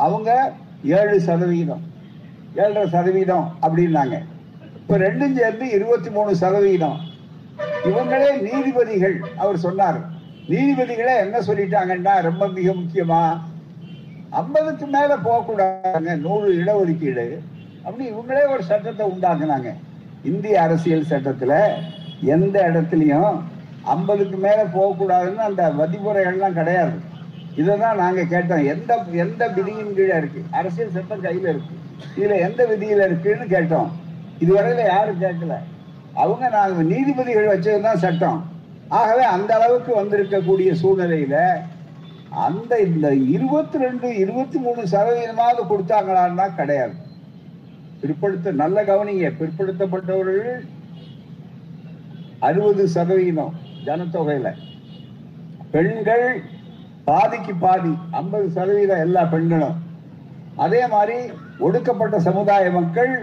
[0.05, 0.29] அவங்க
[0.99, 1.83] ஏழு சதவீதம்
[2.63, 4.17] ஏழரை சதவீதம் அப்படின்னாங்க.
[4.79, 6.99] இப்ப ரெண்டும் சேர்ந்து இருபத்தி மூணு சதவீதம்.
[7.89, 9.99] இவங்களே நீதிபதிகள் அவர் சொன்னார்.
[10.51, 13.21] நீதிபதிகளே என்ன சொல்லிட்டாங்கன்னா ரொம்ப மிக முக்கியமா
[14.41, 17.27] ஐம்பதுக்கு மேல போகக்கூடாதுங்க நூறு இடஒதுக்கீடு
[17.85, 19.71] அப்படி இவங்களே ஒரு சட்டத்தை உண்டாக்குனாங்க.
[20.25, 21.73] இந்திய அரசியல் சட்டத்துல
[22.21, 23.41] எந்த இடத்துலையும்
[23.83, 27.13] ஐம்பதுக்கு மேல போகக்கூடாதுன்னு அந்த வதிமுறைகள்லாம் கிடையாது.
[27.57, 28.65] இதைதான் நாங்க கேட்டோம்.
[28.65, 30.43] எந்த எந்த விதியின் கீழே இருக்கு?
[30.51, 31.75] அரசியல் சட்டம் கையில இருக்கு.
[32.15, 33.89] இதுல எந்த விதியில இருக்குன்னு கேட்டோம்.
[34.39, 35.53] இதுவரையில யாரும் கேட்கல.
[36.13, 38.45] அவங்க நாங்க நீதிபதிகள் வச்சதுதான் சட்டம்.
[38.87, 41.61] ஆகவே அந்த அளவுக்கு வந்திருக்கக்கூடிய சூழ்நிலையில
[42.29, 47.03] அந்த இந்த இருபத்தி ரெண்டு இருபத்தி மூணு சதவீதமாவது கொடுத்தாங்களான்னா கிடையாது.
[48.05, 50.49] பிற்படுத்த நல்ல கவனிங்க பிற்படுத்தப்பட்டவர்கள்
[52.47, 53.53] அறுபது சதவீதம்
[53.85, 54.47] ஜனத்தொகையில.
[55.73, 56.27] பெண்கள்
[57.07, 59.77] பாதிக்கு பாதி ஐம்பது சதவீதம் எல்லா பெண்களும்.
[60.65, 61.17] அதே மாதிரி
[61.65, 63.13] ஒடுக்கப்பட்ட சமுதாய மக்கள்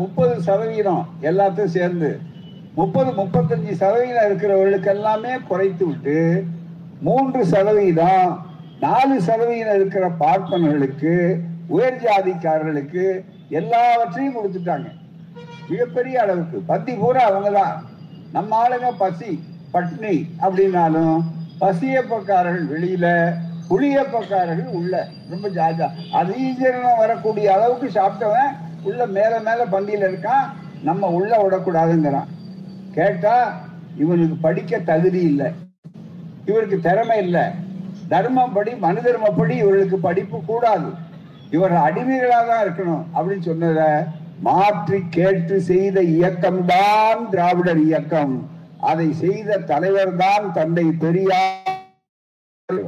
[0.00, 2.10] முப்பது சதவீதம் எல்லாத்தையும் சேர்ந்து
[2.78, 6.18] முப்பது முப்பத்தஞ்சு சதவீதம் இருக்கிறவர்களுக்கு எல்லாமே குறைத்து விட்டு
[7.08, 8.30] மூன்று சதவீதம்
[8.86, 11.14] நாலு சதவீதம் இருக்கிற பார்ப்பனர்களுக்கு
[11.74, 13.04] உயர் ஜாதிக்காரர்களுக்கு
[13.52, 14.90] எல்லாவற்றையும் கொடுத்துட்டாங்க
[15.68, 16.58] மிகப்பெரிய அளவுக்கு.
[16.58, 17.80] பத்தி பூரா அவங்கதான்.
[18.32, 21.22] நம்ம ஆளுங்க பசி பட்னி அப்படின்னாலும்
[21.60, 23.34] பசியப்பக்காரர்கள் வெளியில
[23.70, 25.08] புளியப்பக்காரர்கள் உள்ள.
[25.30, 25.90] ரொம்ப ஜாஜா.
[26.12, 30.46] அதீஜனம் வரக்கூடிய அளவுக்கு சாப்பிட்டவன் உள்ள மேல மேல பந்தியில இருக்கான்.
[30.82, 32.26] நம்ம உள்ள விடக்கூடாதுங்கிறான்.
[32.94, 33.60] கேட்டா
[33.96, 35.52] இவனுக்கு படிக்க தகுதி இல்லை.
[36.46, 37.42] இவருக்கு திறமை இல்லை.
[38.08, 41.10] தர்மப்படி மனு தர்மப்படி இவர்களுக்கு படிப்பு கூடாது.
[41.54, 43.80] இவர்கள் அடிமைகளாக தான் இருக்கணும் அப்படின்னு சொன்னத
[44.46, 48.34] மாற்றி கேட்டு செய்த இயக்கம் தான் திராவிடர் இயக்கம்.
[48.90, 52.80] அதை செய்த தலைவர் தான் தந்தை பெரியார்.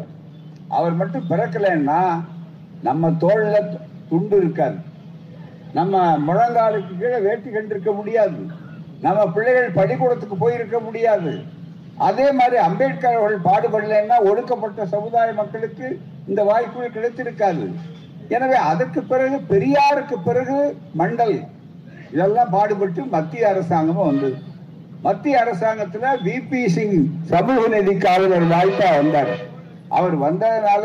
[0.77, 2.01] அவர் மட்டும் பிறக்கலன்னா
[2.89, 3.57] நம்ம தோல்ல
[4.11, 4.79] துண்டு இருக்காது.
[5.79, 8.41] நம்ம முழங்காலுக்கு கீழே வேட்டி கண்டிருக்க முடியாது.
[9.05, 11.33] நம்ம பிள்ளைகள் பள்ளிக்கூடத்துக்கு போயிருக்க முடியாது.
[12.09, 15.87] அதே மாதிரி அம்பேத்கர் அவர்கள் பாடுபடலைன்னா ஒடுக்கப்பட்ட சமுதாய மக்களுக்கு
[16.31, 17.67] இந்த வாய்ப்புகள் கிடைத்திருக்காது.
[18.35, 20.57] எனவே அதற்கு பிறகு பெரியாருக்கு பிறகு
[21.01, 21.37] மண்டல்
[22.13, 24.37] இதெல்லாம் பாடுபட்டு மத்திய அரசாங்கமும் வந்தது
[25.07, 27.01] மத்திய அரசாங்கத்துல விபி சிங்
[27.33, 29.33] சமூக நீதிக்காக ஒரு வாய்ப்பா வந்தார்.
[29.97, 30.85] அவர் வந்ததுனால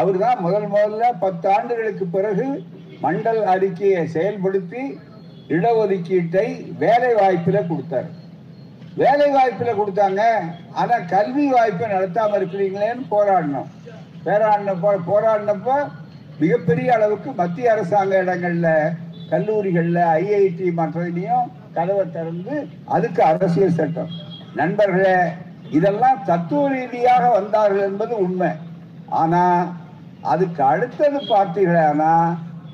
[0.00, 2.46] அவர் தான் முதல் முதல்ல பத்து ஆண்டுகளுக்கு பிறகு
[3.04, 4.82] மண்டல் அறிக்கையை செயல்படுத்தி
[5.54, 6.46] இடஒதுக்கீட்டை
[6.82, 8.10] வேலை வாய்ப்பில் கொடுத்தார்.
[9.02, 10.22] வேலை வாய்ப்பில் கொடுத்தாங்க.
[10.80, 13.70] ஆனா கல்வி வாய்ப்பை நடத்தாம இருக்கிறீங்களேன்னு போராடினோம்.
[14.26, 15.70] போராடினப்ப போராடினப்ப
[16.40, 18.68] மிகப்பெரிய அளவுக்கு மத்திய அரசாங்க இடங்கள்ல
[19.30, 24.12] கல்லூரிகள்ல ஐஐடி மற்றதுலையும் கதவை திறந்து அதுக்கு அரசியல் சட்டம்.
[24.54, 25.18] நண்பர்களே
[25.70, 28.48] இதெல்லாம் தத்துவ ரீதியாக வந்தார்கள் என்பது உண்மை.
[29.22, 29.42] ஆனா
[30.20, 32.14] அதுக்கு அடுத்தது பார்த்தீங்கன்னா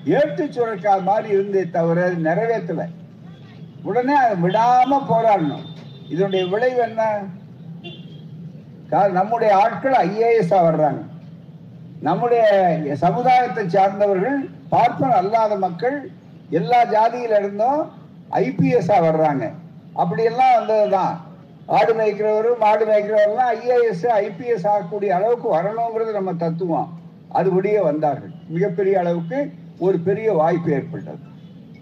[0.05, 2.85] ஏற்று சுரக்கா மாதிரி இருந்தே தவிர நிறைவேற்றல.
[3.83, 5.67] உடனே அதை விடாம போராடணும்.
[6.09, 7.03] இதனுடைய விளைவு என்ன?
[9.19, 11.03] நம்முடைய ஆட்கள் ஐஏஎஸ் வர்றாங்க.
[12.01, 12.45] நம்முடைய
[12.97, 16.11] சமுதாயத்தை சார்ந்தவர்கள் பார்ப்பன் அல்லாத மக்கள்
[16.51, 17.91] எல்லா ஜாதியில இருந்தும்
[18.31, 19.53] ஐபிஎஸ்ஸா வர்றாங்க.
[19.93, 21.17] அப்படியெல்லாம் வந்ததுதான்.
[21.67, 26.99] ஆடு மேய்க்கிறவரும் மாடு மேய்க்கிறவரெல்லாம் ஐஏஎஸ் ஐபிஎஸ் ஆகக்கூடிய அளவுக்கு வரணுங்கிறது நம்ம தத்துவம்.
[27.35, 28.31] அதுபடியே வந்தார்கள்.
[28.49, 31.19] மிகப்பெரிய அளவுக்கு ஒரு பெரிய வாய்ப்பு ஏற்பட்டது.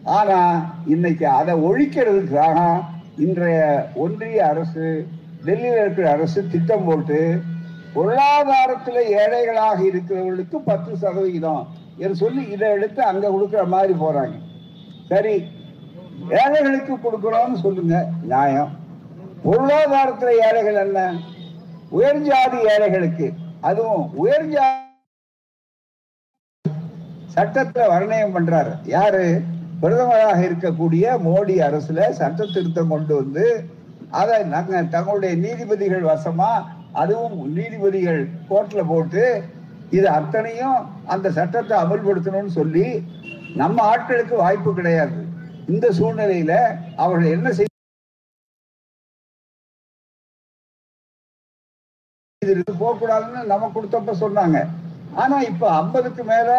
[0.05, 2.81] ஆனா இன்னைக்கு அதை ஒழிக்கிறதுக்காக
[3.18, 5.07] இன்றைய ஒன்றிய அரசு
[5.44, 7.40] டெல்லியில் இருக்கிற அரசு திட்டம் போட்டு
[7.94, 14.38] பொருளாதாரத்துல ஏழைகளாக இருக்கிறவர்களுக்கு பத்து சதவிகிதம் என்று சொல்லி இதை எடுத்து அங்க கொடுக்கிற மாதிரி போறாங்க.
[15.09, 15.44] சரி
[16.30, 18.09] ஏழைகளுக்கு கொடுக்கணும்னு சொல்லுங்க.
[18.22, 18.76] நியாயம்.
[19.44, 21.18] பொருளாதாரத்துல ஏழைகள் என்ன?
[21.90, 23.33] உயர் ஜாதி ஏழைகளுக்கு.
[23.61, 24.48] அதுவும் உயர்
[27.35, 28.76] சட்டத்துல வர்ணயம் பண்றாரு.
[28.85, 29.40] யாரு?
[29.83, 33.64] பிரதமராக இருக்கக்கூடிய மோடி அரசுல சட்ட திருத்தம் கொண்டு வந்து
[34.11, 39.24] அதை நாங்க தங்களுடைய நீதிபதிகள் வசமா அதுவும் நீதிபதிகள் கோர்ட்ல போட்டு
[39.96, 40.78] இது அத்தனையும்
[41.14, 42.87] அந்த சட்டத்தை அமல்படுத்தணும்னு சொல்லி
[43.61, 45.18] நம்ம ஆட்களுக்கு வாய்ப்பு கிடையாது.
[45.72, 46.54] இந்த சூழ்நிலையில
[47.02, 47.68] அவர்கள் என்ன செய்ய
[52.83, 54.59] போகக்கூடாதுன்னு நம்ம கொடுத்தப்ப சொன்னாங்க.
[55.22, 56.50] ஆனா இப்ப ஐம்பதுக்கு மேல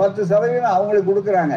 [0.00, 1.56] பத்து சதவீதம் அவங்களுக்கு கொடுக்குறாங்க.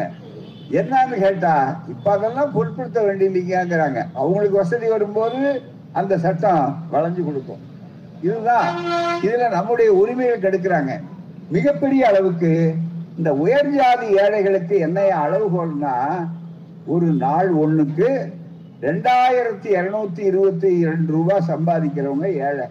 [0.80, 1.54] என்னன்னு கேட்டா
[1.92, 5.40] இப்ப அதெல்லாம் பொருட்படுத்த வேண்டியீங்கிறாங்க அவங்களுக்கு வசதி வரும்போது
[6.00, 7.62] அந்த சட்டம் வளைஞ்சு கொடுக்கும்.
[8.22, 8.76] இதுதான்.
[9.22, 11.00] இதுல நம்முடைய உரிமைகள் கெடுக்கிறாங்க.
[11.50, 12.74] மிகப்பெரிய அளவுக்கு
[13.18, 16.26] இந்த உயர் ஜாதி ஏழைகளுக்கு என்ன அளவுகோல்னா
[16.86, 18.32] ஒரு நாள் ஒண்ணுக்கு
[18.80, 22.66] ரெண்டாயிரத்தி இருநூத்தி இருபத்தி இரண்டு ரூபாய் சம்பாதிக்கிறவங்க ஏழை.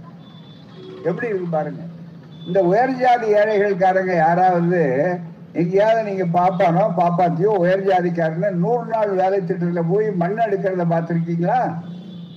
[1.04, 1.80] எப்படி இருக்கு பாருங்க.
[2.48, 4.82] இந்த உயர் ஜாதி ஏழைகள்காரங்க யாராவது
[5.54, 11.76] எங்கேயாவது நீங்க பாப்பானோ பாப்பாத்தியோ உயர் ஜாதிக்காரன நூறு நாள் வேலை திட்டத்துல போய் மண் எடுக்கிறத பார்த்துருக்கீங்களா?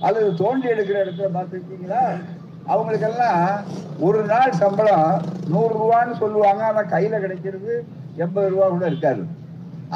[0.01, 2.19] அல்லது தோண்டி எடுக்கிற இடத்துல பார்த்துருக்கீங்களா?
[2.71, 3.43] அவங்களுக்கெல்லாம்
[4.07, 5.11] ஒரு நாள் சம்பளம்
[5.53, 7.73] நூறு ரூபான்னு சொல்லுவாங்க ஆனா கையில கிடைக்கிறது
[8.23, 9.23] எண்பது ரூபா கூட இருக்காது.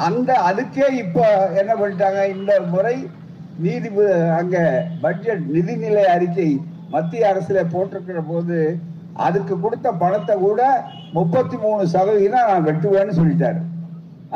[0.06, 1.24] அந்த அதுக்கே இப்போ
[1.60, 2.22] என்ன பண்ணிட்டாங்க?
[2.36, 2.96] இந்த முறை
[3.64, 3.90] நீதி
[4.38, 4.56] அங்க
[5.04, 6.48] பட்ஜெட் நிதிநிலை அறிக்கை
[6.94, 8.58] மத்திய அரசுல போட்டிருக்கிற போது
[9.26, 10.62] அதுக்கு கொடுத்த பணத்தை கூட
[11.16, 13.60] முப்பத்தி மூணு சதவீதம் நான் வெட்டுவேன்னு சொல்லிட்டாரு.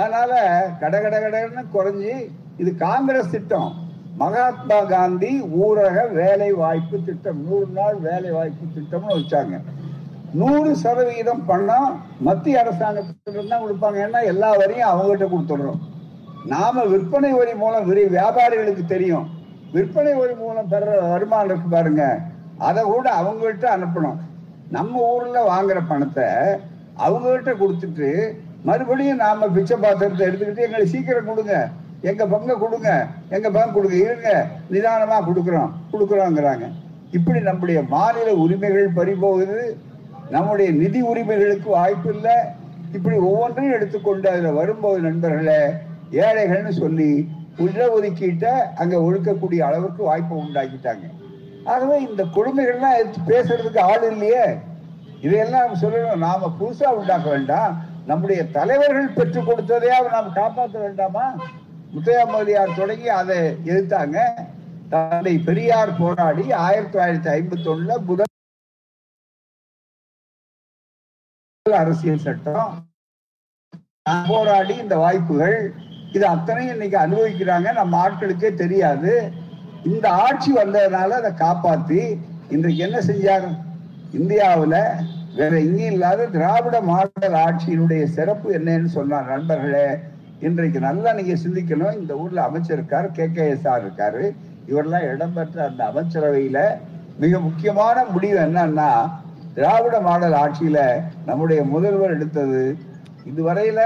[0.01, 0.33] அதனால
[0.81, 2.15] கட கட கடன்னு குறைஞ்சி
[2.63, 3.71] இது காங்கிரஸ் திட்டம்.
[4.21, 5.31] மகாத்மா காந்தி
[5.65, 7.41] ஊரக வேலை வாய்ப்பு திட்டம்.
[7.49, 9.57] நூறு நாள் வேலை வாய்ப்பு திட்டம்னு வச்சாங்க.
[10.41, 11.79] நூறு சதவிகிதம் பண்ணா
[12.27, 13.99] மத்திய அரசாங்கத்திலிருந்து தான் கொடுப்பாங்க.
[14.07, 15.81] ஏன்னா எல்லா வரையும் அவங்ககிட்ட கொடுத்துடுறோம்.
[16.55, 19.27] நாம விற்பனை வரி மூலம் விரி வியாபாரிகளுக்கு தெரியும்.
[19.77, 22.05] விற்பனை வரி மூலம் பெற வருமானம் இருக்கு பாருங்க.
[22.69, 24.19] அதை கூட அவங்கள்ட்ட அனுப்பணும்.
[24.77, 26.29] நம்ம ஊர்ல வாங்குற பணத்தை
[27.07, 28.09] அவங்ககிட்ட கொடுத்துட்டு
[28.69, 31.57] மறுபடியும் நாம பிச்சை பாத்திரத்தை எடுத்துக்கிட்டு எங்களுக்கு சீக்கிரம் கொடுங்க.
[32.01, 34.31] எங்க பங்க கொடுங்க எங்க பங்கு கொடுங்க இருங்க
[34.71, 36.67] நிதானமா கொடுக்குறோம் கொடுக்குறோங்கிறாங்க.
[37.11, 39.79] இப்படி நம்முடைய மாநில உரிமைகள் பறிபோகுது
[40.31, 42.37] நம்முடைய நிதி உரிமைகளுக்கு வாய்ப்பு இல்லை.
[42.93, 45.61] இப்படி ஒவ்வொன்றையும் எடுத்துக்கொண்டு அதுல வரும்போது நண்பர்களே
[46.11, 47.11] ஏழைகள்னு சொல்லி
[47.65, 51.07] இடஒதுக்கீட்டை அங்க ஒழுக்கக்கூடிய அளவுக்கு வாய்ப்பை உண்டாக்கிட்டாங்க.
[51.65, 54.45] ஆகவே இந்த கொடுமைகள்லாம் எடுத்து பேசுறதுக்கு ஆள் இல்லையே.
[55.21, 56.17] இதையெல்லாம் சொல்லணும்.
[56.17, 57.73] நாம புதுசா உண்டாக்க வேண்டாம்.
[58.07, 61.27] நம்முடைய தலைவர்கள் பெற்றுக் கொடுத்ததையாவது நாம் காப்பாற்ற வேண்டாமா?
[61.95, 64.19] முத்தையாமலியார் தொடங்கி அதை எதிர்த்தாங்க
[64.89, 68.27] தந்தை பெரியார் போராடி ஆயிரத்தி தொள்ளாயிரத்தி ஐம்பத்தி ஒண்ணுல முதல்
[71.73, 72.69] அரசியல் சட்டம்.
[74.29, 75.73] போராடி இந்த வாய்ப்புகள்.
[76.13, 77.73] இது அத்தனையும் இன்னைக்கு அனுபவிக்கிறாங்க.
[77.73, 79.33] நம்ம ஆட்களுக்கே தெரியாது.
[79.85, 82.01] இந்த ஆட்சி வந்ததுனால அதை காப்பாத்தி
[82.51, 83.49] இன்றைக்கு என்ன செஞ்சார்?
[84.13, 84.77] இந்தியாவுல
[85.35, 89.89] வேற எங்கேயும் இல்லாத திராவிட மாடல் ஆட்சியினுடைய சிறப்பு என்னன்னு சொன்னார் நண்பர்களே.
[90.41, 91.99] இன்றைக்கு நல்லா நீங்க சிந்திக்கணும்.
[92.01, 94.35] இந்த ஊர்ல அமைச்சர் இருக்காரு கே கே எஸ் ஆர் இருக்காரு.
[94.69, 96.59] இவரெல்லாம் இடம்பெற்ற அந்த அமைச்சரவையில
[97.19, 99.11] மிக முக்கியமான முடிவு என்னன்னா
[99.55, 102.77] திராவிட மாடல் ஆட்சியில நம்முடைய முதல்வர் எடுத்தது.
[103.31, 103.81] இதுவரையில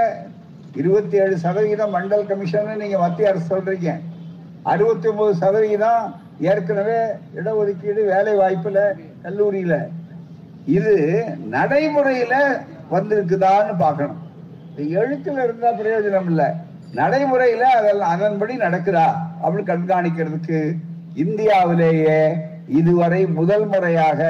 [0.75, 3.99] இருபத்தி ஏழு சதவிகிதம் மண்டல் கமிஷன் நீங்க மத்திய அரசு சொல்றீங்க.
[4.63, 6.99] அறுபத்தி ஒன்பது சதவீதம் ஏற்கனவே
[7.35, 8.79] இடஒதுக்கீடு வேலை வாய்ப்புல
[9.23, 9.87] கல்லூரியில.
[10.65, 10.95] இது
[11.51, 12.35] நடைமுறையில
[12.91, 14.22] வந்திருக்குதான்னு பார்க்கணும்.
[14.77, 16.43] இந்த எழுத்துல இருந்தா பிரயோஜனம் இல்ல.
[16.93, 19.07] நடைமுறையில அதெல்லாம் அதன்படி நடக்குதா?
[19.43, 20.59] அப்படின்னு கண்காணிக்கிறதுக்கு
[21.15, 22.17] இந்தியாவிலேயே
[22.79, 24.21] இதுவரை முதல் முறையாக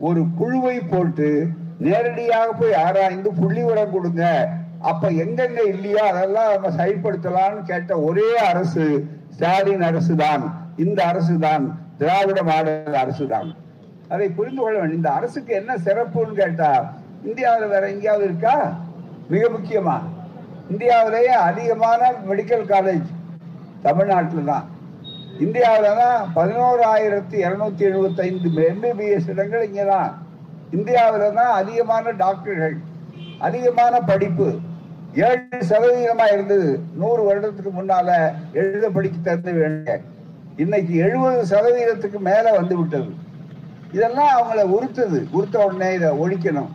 [0.00, 1.28] ஒரு குழுவை போட்டு
[1.78, 4.24] நேரடியாக போய் ஆராய்ந்து புள்ளி உரம் கொடுங்க.
[4.90, 8.84] அப்ப எங்கெங்க இல்லையோ அதெல்லாம் நம்ம சரிப்படுத்தலாம்னு கேட்ட ஒரே அரசு
[9.30, 10.44] ஸ்டாலின் அரசு தான்
[10.76, 11.64] இந்த அரசு தான்
[11.98, 13.50] திராவிட மாடல் அரசு தான்
[14.08, 14.98] அதை புரிந்து கொள்ள வேண்டும்.
[14.98, 16.70] இந்த அரசுக்கு என்ன சிறப்புன்னு கேட்டா
[17.24, 18.54] இந்தியாவில் வேற எங்கேயாவது இருக்கா?
[19.32, 20.04] மிக முக்கியமாக.
[20.72, 23.08] இந்தியாவிலேயே அதிகமான மெடிக்கல் காலேஜ்
[23.84, 24.66] தமிழ்நாட்டில் தான்.
[25.44, 30.10] இந்தியாவில் தான் பதினோராயிரத்தி இரநூத்தி எழுபத்தைந்து எம்பிபிஎஸ் இடங்கள் இங்கே தான்.
[30.76, 32.76] இந்தியாவில் தான் அதிகமான டாக்டர்கள்
[33.46, 34.48] அதிகமான படிப்பு.
[35.26, 36.70] ஏழு சதவீதமா இருந்தது.
[37.00, 38.08] நூறு வருடத்துக்கு முன்னால
[38.60, 39.96] எழுத படிக்க தெரிந்து வேண்டிய
[40.62, 43.10] இன்னைக்கு எழுபது சதவீதத்துக்கு மேல வந்து விட்டது.
[43.96, 45.20] இதெல்லாம் அவங்கள உறுத்துது.
[45.36, 46.70] உறுத்த உடனே இதை ஒழிக்கணும்.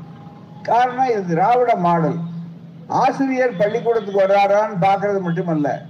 [0.69, 2.17] காரணம் இது திராவிட மாடல்.
[2.87, 5.81] ஆசிரியர் பள்ளிக்கூடத்துக்கு வர்றாரான்னு பார்க்கறது மட்டுமல்ல.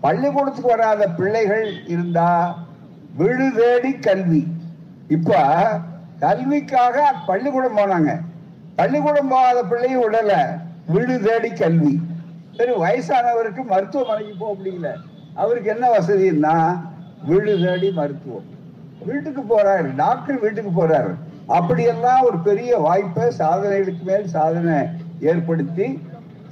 [0.00, 2.58] பள்ளிக்கூடத்துக்கு வராத பிள்ளைகள் இருந்தா
[3.18, 4.46] விழுதேடி கல்வி.
[5.08, 5.38] இப்ப
[6.18, 8.20] கல்விக்காக பள்ளிக்கூடம் போனாங்க.
[8.76, 12.00] பள்ளிக்கூடம் போகாத பிள்ளையும் விடல வீடு தேடி கல்வி.
[12.56, 14.94] சரி வயசானவருக்கு மருத்துவமனைக்கு போக முடியல.
[15.34, 16.82] அவருக்கு என்ன வசதின்னா
[17.24, 18.44] வீடு தேடி மருத்துவம்.
[19.06, 21.14] வீட்டுக்கு போறாரு டாக்டர் வீட்டுக்கு போறாரு.
[21.46, 24.86] அப்படியெல்லாம் ஒரு பெரிய வாய்ப்பை சாதனைகளுக்கு மேல் சாதனை
[25.20, 26.02] ஏற்படுத்தி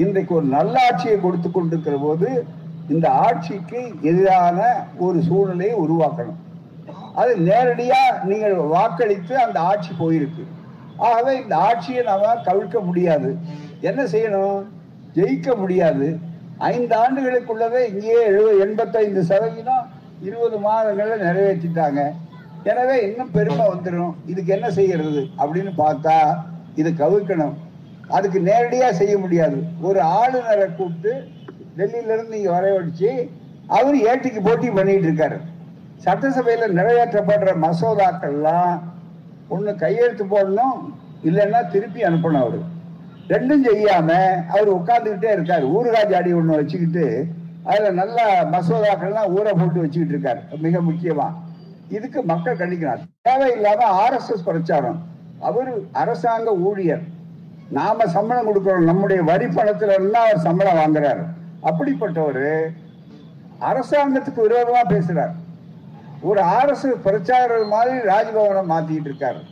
[0.03, 2.29] இன்றைக்கு ஒரு நல்ல ஆட்சியை கொடுத்து கொண்டிருக்கிற போது
[2.95, 3.81] இந்த ஆட்சிக்கு
[4.11, 4.59] எதிரான
[5.07, 6.39] ஒரு சூழ்நிலையை உருவாக்கணும்.
[7.21, 10.45] அது நேரடியா நீங்கள் வாக்களித்து அந்த ஆட்சி போயிருக்கு.
[11.09, 13.31] ஆகவே இந்த ஆட்சியை நாம கவிழ்க்க முடியாது.
[13.89, 14.61] என்ன செய்யணும்?
[15.17, 16.07] ஜெயிக்க முடியாது.
[16.73, 19.87] ஐந்து ஆண்டுகளுக்குள்ளவே இங்கேயே எழுபது எண்பத்தைந்து சதவீதம்
[20.29, 22.01] இருபது மாதங்களில் நிறைவேற்றிட்டாங்க.
[22.71, 25.23] எனவே இன்னும் பெருமை வந்துடும் இதுக்கு என்ன செய்யறது?
[25.43, 26.17] அப்படின்னு பார்த்தா
[26.81, 27.55] இது கவிழ்க்கணும்.
[28.09, 29.63] அதுக்கு நேரடியா செய்ய முடியாது.
[29.81, 31.25] ஒரு ஆளுநரை கூப்பிட்டு
[31.77, 33.31] டெல்லியில இருந்து நீங்க வரவழைச்சு
[33.67, 35.41] அவர் ஏட்டிக்கு போட்டி பண்ணிட்டு இருக்காரு.
[36.05, 38.81] சட்டசபையில நிறைவேற்றப்படுற மசோதாக்கள்லாம்
[39.51, 40.81] ஒண்ணு கையெழுத்து போடணும்
[41.25, 42.63] இல்லைன்னா திருப்பி அனுப்பணும் அவரு.
[43.29, 44.11] ரெண்டும் செய்யாம
[44.47, 45.65] அவர் உட்கார்ந்துகிட்டே இருக்காரு.
[45.77, 47.27] ஊறுகாய் ஜாடி ஒண்ணு வச்சுக்கிட்டு
[47.65, 50.59] அதுல நல்ல மசோதாக்கள்லாம் ஊற போட்டு வச்சுக்கிட்டு இருக்காரு.
[50.59, 51.35] மிக முக்கியமா.
[51.89, 55.03] இதுக்கு மக்கள் கண்டிக்கிறார் தேவையில்லாம ஆர்எஸ்எஸ் பிரச்சாரம்
[55.41, 57.17] அவர் அரசாங்க ஊழியர்.
[57.69, 58.85] நாம சம்பளம் கொடுக்கிறோம்.
[58.85, 61.25] நம்முடைய வரி பணத்துல எல்லாம் அவர் சம்பளம் வாங்குறாரு.
[61.63, 62.67] அப்படிப்பட்டவர்
[63.61, 65.33] அரசாங்கத்துக்கு விரோதமா பேசுறார்.
[66.23, 69.43] ஒரு அரசு பிரச்சாரர் மாதிரி ராஜ்பவனை மாத்திட்டு இருக்காரு.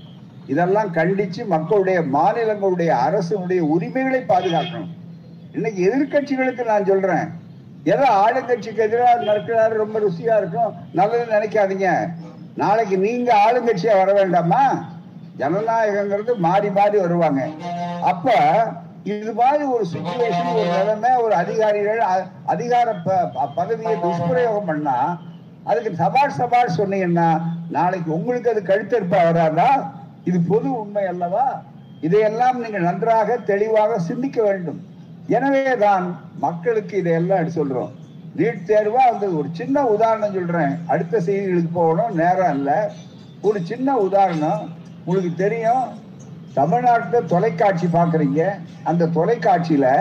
[0.47, 4.89] இதெல்லாம் கண்டிச்சு மக்களுடைய மாநிலங்களுடைய அரசுடைய உரிமைகளை பாதுகாக்கணும்.
[5.53, 7.29] இன்னைக்கு எதிர்கட்சிகளுக்கு நான் சொல்றேன்.
[7.85, 10.75] ஏதோ ஆளுங்கட்சிக்கு எதிராக நடக்கிறாரு ரொம்ப ருசியா இருக்கும்.
[10.95, 12.09] நல்லதுன்னு நினைக்காதீங்க.
[12.57, 14.95] நாளைக்கு நீங்க ஆளுங்கட்சியா வர வேண்டாமா?
[15.38, 17.49] ஜனநாயகங்கிறது மாறி மாறி வருவாங்க.
[18.03, 18.33] அப்ப
[19.05, 21.99] இது மாதிரி ஒரு சுச்சுவேஷன் ஒரு நிலைமை ஒரு அதிகாரிகள்
[22.46, 25.20] அதிகார ப- ப- பதவியை துஷ்பிரயோகம் பண்ணா
[25.64, 29.92] அதுக்கு சபாஷ் சபாஷ் சொன்னீங்கன்னா நாளைக்கு உங்களுக்கு அது கழுத்தெடுப்பா வராதா?
[30.25, 31.62] இது பொது உண்மை அல்லவா?
[32.01, 34.87] இதையெல்லாம் நீங்கள் நன்றாக தெளிவாக சிந்திக்க வேண்டும்.
[35.27, 37.90] எனவேதான் மக்களுக்கு இதையெல்லாம் எடுத்து சொல்றோம்.
[38.37, 39.11] நீட் தேர்வா?
[39.11, 40.79] வந்து ஒரு சின்ன உதாரணம் சொல்றேன்.
[40.87, 42.16] அடுத்த செய்திகளுக்கு போகணும்.
[42.16, 42.75] நேரம் இல்லை.
[43.40, 44.76] ஒரு சின்ன உதாரணம்.
[45.07, 45.85] உங்களுக்கு தெரியும்
[46.55, 48.42] தமிழ்நாட்டில் தொலைக்காட்சி பார்க்குறீங்க
[48.90, 49.92] அந்த தொலைக்காட்சியில்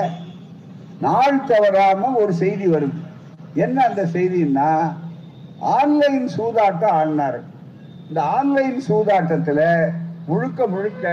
[1.05, 2.97] நாள் தவறாமல் ஒரு செய்தி வருது.
[3.65, 4.69] என்ன அந்த செய்தின்னா
[5.77, 7.39] ஆன்லைன் சூதாட்டம் ஆடினாரு
[8.07, 9.67] இந்த ஆன்லைன் சூதாட்டத்தில்
[10.29, 11.05] முழுக்க முழுக்க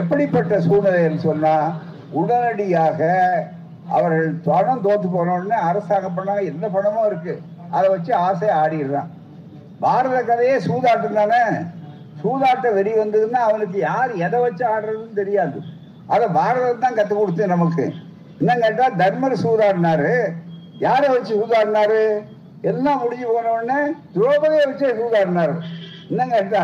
[0.00, 1.74] எப்படிப்பட்ட சூழ்நிலைன்னு சொன்னால்
[2.20, 3.00] உடனடியாக
[3.96, 6.44] அவர்கள் பணம் தோத்து போனோடனே அரசாங்கம் பண்ணாங்க.
[6.52, 7.42] என்ன பணமும் இருக்குது
[7.76, 9.10] அதை வச்சு ஆசை ஆடிடுறான்.
[9.80, 11.42] பாரத கதையே சூதாட்டம் தானே?
[12.26, 15.58] சூதாட்ட வெறி வந்ததுன்னா அவனுக்கு யார் எதை வச்சு ஆடுறதுன்னு தெரியாது.
[16.06, 17.84] அதை பாரதம் தான் கத்து கொடுத்து நமக்கு.
[18.40, 20.32] இன்னும் கேட்டா தர்மர் சூதாடினாரு.
[20.78, 22.00] யாரை வச்சு சூதாடினாரு?
[22.62, 23.78] எல்லாம் முடிஞ்சு போன உடனே
[24.14, 25.54] துரோபதையை வச்சு சூதாடினாரு.
[26.08, 26.62] இன்னும் கேட்டா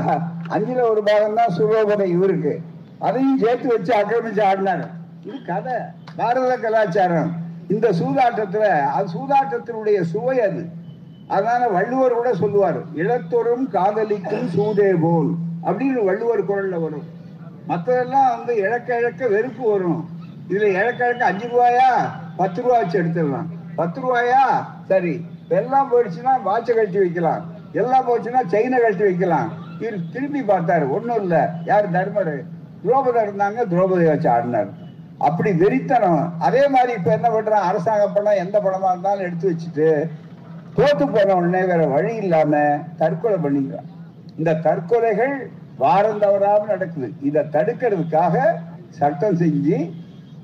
[0.54, 2.60] அஞ்சுல ஒரு பாகம் தான் சுரோபதை இவருக்கு.
[2.98, 4.86] அதையும் சேர்த்து வச்சு ஆக்கிரமிச்சு ஆடினாரு.
[5.24, 5.76] இது கதை.
[6.16, 7.30] பாரத கலாச்சாரம்.
[7.68, 8.64] இந்த சூதாட்டத்துல
[8.96, 10.62] அது சூதாட்டத்தினுடைய சுவை அது.
[11.28, 15.32] அதனால வள்ளுவர் கூட சொல்லுவார் இளத்தொரும் காதலிக்கும் சூதே போல்.
[15.64, 17.20] அப்படின்னு வள்ளுவர் குரல்ல வரும்.
[17.68, 20.08] மற்றதெல்லாம் வந்து இழக்க இழக்க வெறுப்பு வரும்.
[20.48, 22.10] இதுல இழக்க இழக்க அஞ்சு ரூபாயா?
[22.36, 23.46] பத்து ரூபா வச்சு எடுத்துடலாம்.
[23.76, 24.66] பத்து ரூபாயா?
[24.88, 25.26] சரி.
[25.48, 27.44] எல்லாம் போயிடுச்சுன்னா வாட்சை கழிச்சு வைக்கலாம்.
[27.72, 29.52] எல்லாம் போச்சுன்னா செயினை கழிச்சு வைக்கலாம்.
[29.80, 30.88] இவர் திரும்பி பார்த்தாரு.
[30.88, 31.38] ஒன்றும் இல்லை.
[31.64, 32.42] யார் தர்மர்?
[32.84, 33.64] துரோபதி இருந்தாங்க.
[33.70, 34.68] துரோபதி வச்சு ஆடினார்.
[35.18, 36.32] அப்படி வெறித்தனம்.
[36.38, 37.68] அதே மாதிரி இப்ப என்ன பண்றான்?
[37.68, 40.08] அரசாங்க படம் எந்த படமா இருந்தாலும் எடுத்து வச்சுட்டு
[40.76, 43.91] தோத்து போன உடனே வேற வழி இல்லாம தற்கொலை பண்ணிக்கிறான்.
[44.38, 45.34] இந்த தற்கொலைகள்
[45.76, 47.12] வாரம் தவறாமல் நடக்குது.
[47.22, 48.36] இதை தடுக்கிறதுக்காக
[48.88, 49.78] சட்டம் செஞ்சு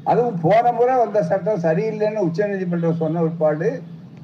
[0.05, 3.83] அதுவும் போன முறை வந்த சட்டம் சரியில்லைன்னு உச்சநீதிமன்றம் சொன்ன பிற்பாடு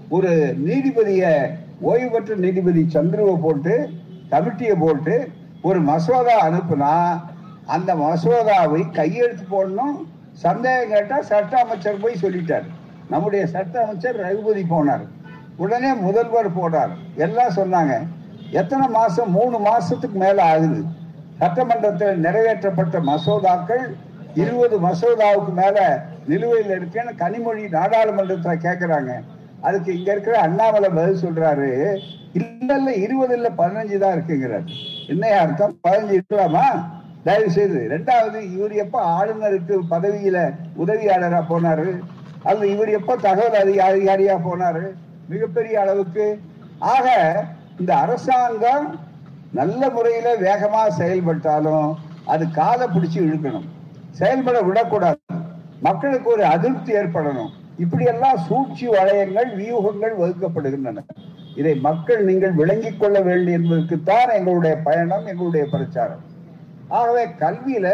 [0.09, 0.31] ஒரு
[0.67, 1.51] நீதிபதிய
[1.81, 3.75] ஓய்வு பெற்ற நீதிபதி சந்துருவை போட்டு
[4.31, 5.29] கமிட்டியை போட்டு
[5.63, 7.21] ஒரு மசோதா அனுப்புனா
[7.67, 9.97] அந்த மசோதாவை கையெழுத்து போடணும்.
[10.33, 12.67] சந்தேகம் கேட்டால் சட்ட அமைச்சர் போய் சொல்லிட்டார்.
[13.09, 15.05] நம்முடைய சட்ட அமைச்சர் ரகுபதி போனார்.
[15.57, 16.93] உடனே முதல்வர் போனார்.
[17.17, 17.95] எல்லாம் சொன்னாங்க.
[18.51, 19.31] எத்தனை மாசம்?
[19.31, 20.85] மூணு மாசத்துக்கு மேல ஆகுது.
[21.39, 23.95] சட்டமன்றத்தில் நிறைவேற்றப்பட்ட மசோதாக்கள்
[24.35, 29.21] இருபது மசோதாவுக்கு மேல நிலுவையில் இருக்குன்னு கனிமொழி நாடாளுமன்றத்துல கேக்குறாங்க.
[29.61, 31.99] அதுக்கு இங்க இருக்கிற அண்ணாமலை பதில் சொல்றாரு.
[32.33, 34.73] இல்ல இல்ல இருபது இல்ல பதினஞ்சு தான் இருக்குங்கிறார்.
[35.09, 35.79] என்ன அர்த்தம்?
[35.89, 36.85] பதினஞ்சு இருக்கலாமா?
[37.25, 41.99] தயவு செய்து ரெண்டாவது இவர் எப்ப ஆளுநருக்கு பதவியில உதவியாளரா போனாரு.
[42.43, 44.91] அல்லது இவர் எப்ப தகவல் அதிகாரி அதிகாரியா போனாரு.
[45.29, 46.41] மிகப்பெரிய அளவுக்கு.
[46.79, 47.45] ஆக
[47.81, 48.87] இந்த அரசாங்கம்
[49.53, 51.89] நல்ல முறையில வேகமா செயல்பட்டாலும்
[52.33, 53.67] அது காலை பிடிச்சி இழுக்கணும்.
[54.11, 55.21] செயல்பட விடக்கூடாது.
[55.81, 57.53] மக்களுக்கு ஒரு அதிருப்தி ஏற்படணும்.
[57.79, 61.03] இப்படியெல்லாம் சூழ்ச்சி வளையங்கள் வியூகங்கள் வகுக்கப்படுகின்றன.
[61.57, 66.23] இதை மக்கள் நீங்கள் விளங்கிக் கொள்ள வேண்டும் என்பதற்குத்தான் எங்களுடைய பயணம் எங்களுடைய பிரச்சாரம்.
[66.89, 67.89] ஆகவே கல்வியில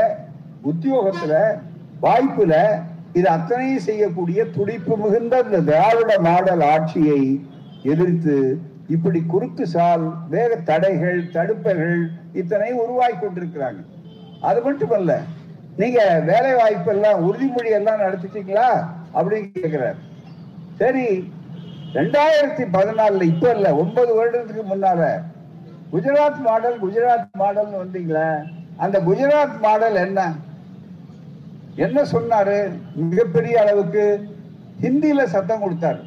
[0.70, 1.34] உத்தியோகத்துல
[2.02, 2.54] வாய்ப்புல
[3.12, 7.20] இது அத்தனையும் செய்யக்கூடிய துடிப்பு மிகுந்த இந்த திராவிட மாடல் ஆட்சியை
[7.82, 8.36] எதிர்த்து
[8.90, 13.81] இப்படி குறுக்கு சால் வேக தடைகள் தடுப்பைகள் இத்தனை உருவாக்கி கொண்டிருக்கிறாங்க.
[14.40, 15.18] அது மட்டுமல்ல
[15.76, 18.68] நீங்க வேலை வாய்ப்பெல்லாம் உறுதிமொழி எல்லாம் நடத்திட்டீங்களா?
[19.14, 19.98] அப்படின்னு கேட்கிறார்
[20.79, 21.05] சரி
[21.92, 25.22] ரெண்டாயிரத்தி பதினாலுல இப்ப இல்ல ஒன்பது வருடத்துக்கு முன்னால
[25.92, 28.29] குஜராத் மாடல் குஜராத் மாடல் வந்தீங்களே
[28.76, 30.20] அந்த குஜராத் மாடல் என்ன?
[31.76, 32.59] என்ன சொன்னாரு?
[32.94, 34.05] மிகப்பெரிய அளவுக்கு
[34.83, 36.00] ஹிந்தியில சத்தம் கொடுத்தாரு.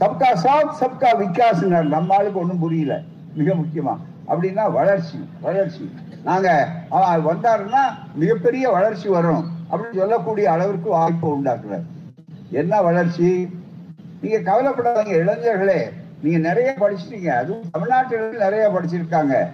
[0.00, 3.00] சப்கா சாத் சப்கா விகாஸ் நம்ம ஆளுக்கு ஒன்றும் புரியல.
[3.34, 3.96] மிக முக்கியமா.
[4.28, 5.94] அப்படின்னா வளர்ச்சி வளர்ச்சி.
[6.24, 7.82] நாங்க அவன் வந்தாருன்னா
[8.14, 9.50] மிகப்பெரிய வளர்ச்சி வரும்.
[9.70, 11.82] அப்படின்னு சொல்லக்கூடிய அளவிற்கு வாய்ப்பு உண்டாக்குறாரு
[12.50, 13.48] என்ன வளர்ச்சி?
[14.20, 15.80] நீங்க கவலைப்படாதீங்க இளைஞர்களே.
[16.22, 17.26] நீங்க நிறைய படிச்சிட்டீங்க.
[17.26, 19.46] அதுவும் தமிழ்நாட்டில் நிறைய படிச்சிருக்காங்க.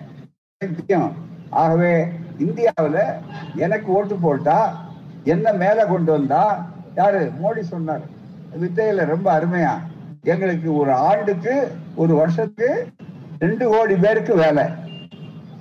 [1.50, 3.00] ஆகவே இந்தியாவில்
[3.54, 4.84] எனக்கு ஓட்டு போட்டா
[5.24, 6.66] என்ன மேல கொண்டு வந்தா?
[6.94, 7.32] யாரு?
[7.42, 8.00] மோடி சொன்னார்.
[8.60, 9.72] வித்தையில ரொம்ப அருமையா.
[10.28, 12.86] எங்களுக்கு ஒரு ஆண்டுக்கு ஒரு வருஷத்துக்கு
[13.38, 14.64] ரெண்டு கோடி பேருக்கு வேலை.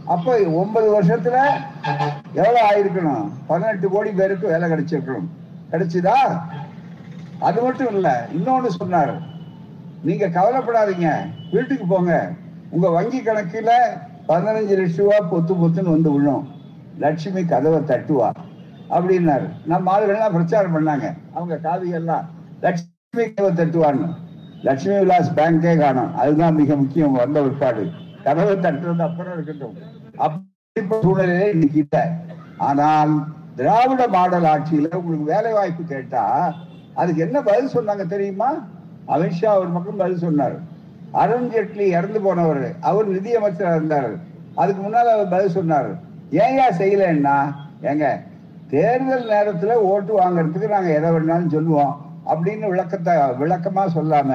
[0.05, 1.47] அப்ப ஒன்பது வருஷத்துல
[2.33, 3.29] எவ்வளவு ஆயிருக்கணும்?
[3.47, 5.27] பதினெட்டு கோடி பேருக்கு வேலை கிடைச்சிருக்கணும்.
[5.71, 6.41] கிடைச்சுதா?
[7.39, 9.21] அது மட்டும் இல்ல இன்னொன்னு சொன்னாரு.
[10.03, 11.15] நீங்க கவலைப்படாதீங்க.
[11.51, 12.31] வீட்டுக்கு போங்க.
[12.69, 13.71] உங்க வங்கி கணக்குல
[14.27, 16.47] பதினஞ்சு லட்சம் ரூபா பொத்து பொத்துன்னு வந்து விழும்.
[16.99, 18.29] லட்சுமி கதவை தட்டுவா.
[18.89, 19.49] அப்படின்னாரு.
[19.65, 21.13] நம்ம ஆளுகள்லாம் பிரச்சாரம் பண்ணாங்க.
[21.33, 22.25] அவங்க காவிகள்லாம்
[22.61, 24.25] லட்சுமி கதவை தட்டுவான்னு.
[24.65, 26.15] லட்சுமி விலாஸ் பேங்கே காணும்.
[26.15, 27.83] அதுதான் மிக முக்கியம் வந்த உட்பாடு.
[28.23, 29.75] கதவு தட்டுறது அப்புறம் இருக்கட்டும்.
[30.15, 32.01] அப்படி சூழ்நிலையில இன்னைக்கு இல்லை.
[32.57, 33.11] ஆனால்
[33.55, 36.53] திராவிட மாடல் ஆட்சியில உங்களுக்கு வேலை வாய்ப்பு கேட்டா
[36.93, 38.49] அதுக்கு என்ன பதில் சொன்னாங்க தெரியுமா?
[39.07, 40.57] அமித்ஷா ஒரு பக்கம் பதில் சொன்னார்.
[41.11, 44.11] அருண் ஜேட்லி இறந்து போனவர் அவர் நிதியமைச்சராக இருந்தார்.
[44.55, 45.89] அதுக்கு முன்னால் அவர் பதில் சொன்னார்.
[46.31, 47.37] ஏன் செய்யலன்னா?
[47.81, 48.07] ஏங்க
[48.69, 52.06] தேர்தல் நேரத்துல ஓட்டு வாங்குறதுக்கு நாங்க எதை வேணாலும் சொல்லுவோம்.
[52.31, 54.31] அப்படின்னு விளக்கத்தை விளக்கமா சொல்லாம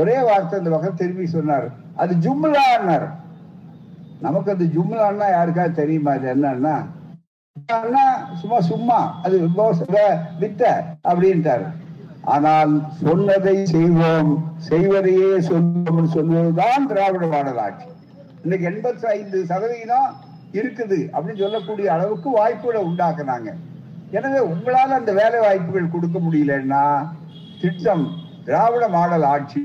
[0.00, 1.66] ஒரே வார்த்தை இந்த பக்கம் திரும்பி சொன்னார்.
[2.02, 3.08] அது ஜும்லான்னார்.
[4.26, 6.12] நமக்கு அது ஜும்லான்னா யாருக்காவது தெரியுமா?
[6.18, 6.76] அது என்னன்னா
[7.56, 8.04] ஜும்லான்னா
[8.40, 9.36] சும்மா சும்மா அது
[10.42, 10.62] வித்த
[11.10, 11.66] அப்படின்ட்டாரு.
[12.34, 12.72] ஆனால்
[13.04, 14.32] சொன்னதை செய்வோம்
[14.70, 17.88] செய்வதையே சொல்வோம் சொல்வதுதான் திராவிட மாடல் ஆட்சி
[18.42, 20.10] இன்னைக்கு எண்பத்தி ஐந்து சதவீதம்
[20.58, 23.50] இருக்குது அப்படின்னு சொல்லக்கூடிய அளவுக்கு வாய்ப்புகளை உண்டாக்குனாங்க.
[24.16, 26.84] எனவே உங்களால் அந்த வேலை வாய்ப்புகள் கொடுக்க முடியலன்னா
[27.62, 28.04] திட்டம்
[28.46, 29.64] திராவிட மாடல் ஆட்சி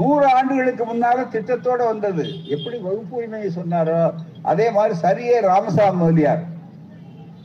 [0.00, 2.24] நூறு ஆண்டுகளுக்கு முன்னால திட்டத்தோட வந்தது.
[2.54, 3.96] எப்படி வகுப்பு உரிமையை சொன்னாரோ
[4.50, 6.44] அதே மாதிரி சரியே ராமசாமி முதலியார்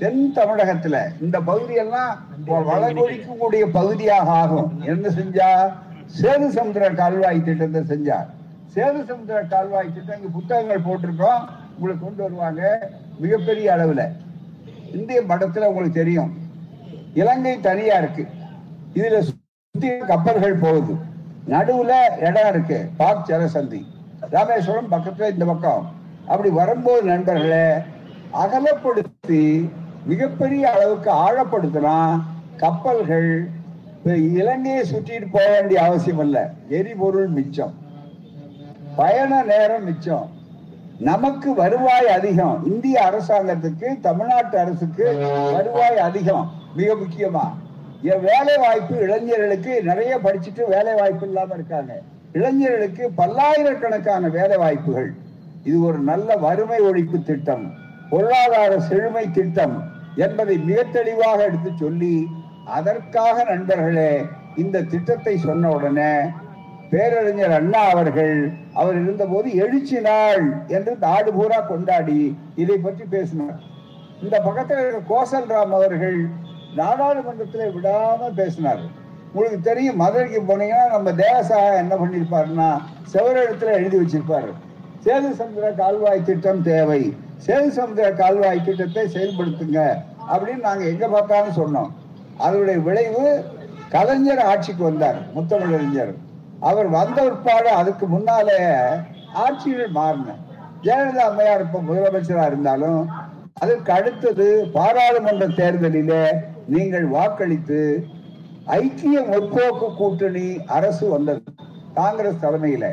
[0.02, 2.14] தென் தமிழகத்துல இந்த பகுதியெல்லாம்
[2.70, 4.70] வளர்கொழிக்கக்கூடிய பகுதியாக ஆகும்.
[4.92, 5.50] என்ன செஞ்சா?
[6.20, 8.28] சேது சமுத்திர கால்வாய் திட்டத்தை செஞ்சார்.
[8.76, 11.42] சேது சமுத்திர கால்வாய் திட்டம் இங்க புத்தகங்கள் போட்டிருக்கோம்.
[11.76, 12.62] உங்களுக்கு கொண்டு வருவாங்க
[13.24, 14.04] மிகப்பெரிய அளவுல.
[14.94, 16.34] இந்திய படத்துல உங்களுக்கு தெரியும்.
[17.14, 18.28] இலங்கை தனியா இருக்கு.
[18.94, 20.96] இதுல சுத்தி கப்பல்கள் போகுது.
[21.50, 22.90] நடுவுல இடம் இருக்கு.
[22.98, 23.86] பாக் ஜலசந்தி.
[24.30, 25.92] ராமேஸ்வரம் பக்கத்துல இந்த பக்கம்.
[26.28, 27.74] அப்படி வரும்போது நண்பர்களே
[28.34, 29.70] அகலப்படுத்தி
[30.06, 32.22] மிகப்பெரிய அளவுக்கு ஆழப்படுத்தினா
[32.58, 33.50] கப்பல்கள்
[34.04, 36.42] இலங்கையை சுற்றிட்டு போக வேண்டிய அவசியம் இல்லை.
[36.70, 37.74] எரிபொருள் மிச்சம்.
[38.96, 40.30] பயண நேரம் மிச்சம்.
[41.00, 42.64] நமக்கு வருவாய் அதிகம்.
[42.66, 45.06] இந்திய அரசாங்கத்துக்கு தமிழ்நாட்டு அரசுக்கு
[45.54, 46.52] வருவாய் அதிகம்.
[46.76, 47.46] மிக முக்கியமா
[48.02, 51.94] என் வேலை வாய்ப்பு இளைஞர்களுக்கு நிறைய படிச்சுட்டு வேலை வாய்ப்பு இல்லாம இருக்காங்க.
[52.32, 55.14] இளைஞர்களுக்கு பல்லாயிரக்கணக்கான வேலை வாய்ப்புகள்
[55.64, 57.66] இது ஒரு நல்ல வறுமை ஒழிப்பு திட்டம்
[58.10, 59.76] பொருளாதார செழுமை திட்டம்
[60.16, 62.28] என்பதை மிக தெளிவாக எடுத்து சொல்லி
[62.66, 64.24] அதற்காக நண்பர்களே
[64.56, 66.14] இந்த திட்டத்தை சொன்ன உடனே
[66.90, 70.44] பேரறிஞர் அண்ணா அவர்கள் அவர் இருந்தபோது எழுச்சி நாள்
[70.76, 72.20] என்று நாடு பூரா கொண்டாடி
[72.64, 73.60] இதை பற்றி பேசினார்.
[74.24, 76.20] இந்த பக்கத்தில் கோசல் ராம் அவர்கள்
[76.80, 78.84] நாடாளுமன்றத்தில் விடாம பேசினார்.
[79.34, 82.70] உங்களுக்கு தெரியும் மதுரைக்கு போனீங்கன்னா நம்ம தேவசாக என்ன பண்ணியிருப்பாருன்னா
[83.14, 84.52] செவரிடத்துல எழுதி வச்சிருப்பாரு.
[85.06, 87.02] சேது சமுதிர கால்வாய் திட்டம் தேவை.
[87.46, 89.80] சேது சமுதிர கால்வாய் திட்டத்தை செயல்படுத்துங்க
[90.34, 91.90] அப்படின்னு நாங்க எங்க பார்த்தாலும் சொன்னோம்.
[92.38, 93.26] அதனுடைய விளைவு
[93.96, 96.14] கலைஞர் ஆட்சிக்கு வந்தார் முத்தமிழறிஞர்.
[96.68, 98.60] அவர் வந்த உட்பாடு அதுக்கு முன்னாலே
[99.44, 100.36] ஆட்சிகள் மாறின
[100.86, 103.02] ஜெயலலிதா அம்மையார் இப்ப முதலமைச்சரா இருந்தாலும்
[103.54, 106.24] அதுக்கு அடுத்தது பாராளுமன்ற தேர்தலிலே
[106.68, 107.82] நீங்கள் வாக்களித்து
[108.80, 111.42] ஐக்கிய முற்போக்கு கூட்டணி அரசு வந்தது
[111.94, 112.86] காங்கிரஸ் தலைமையில.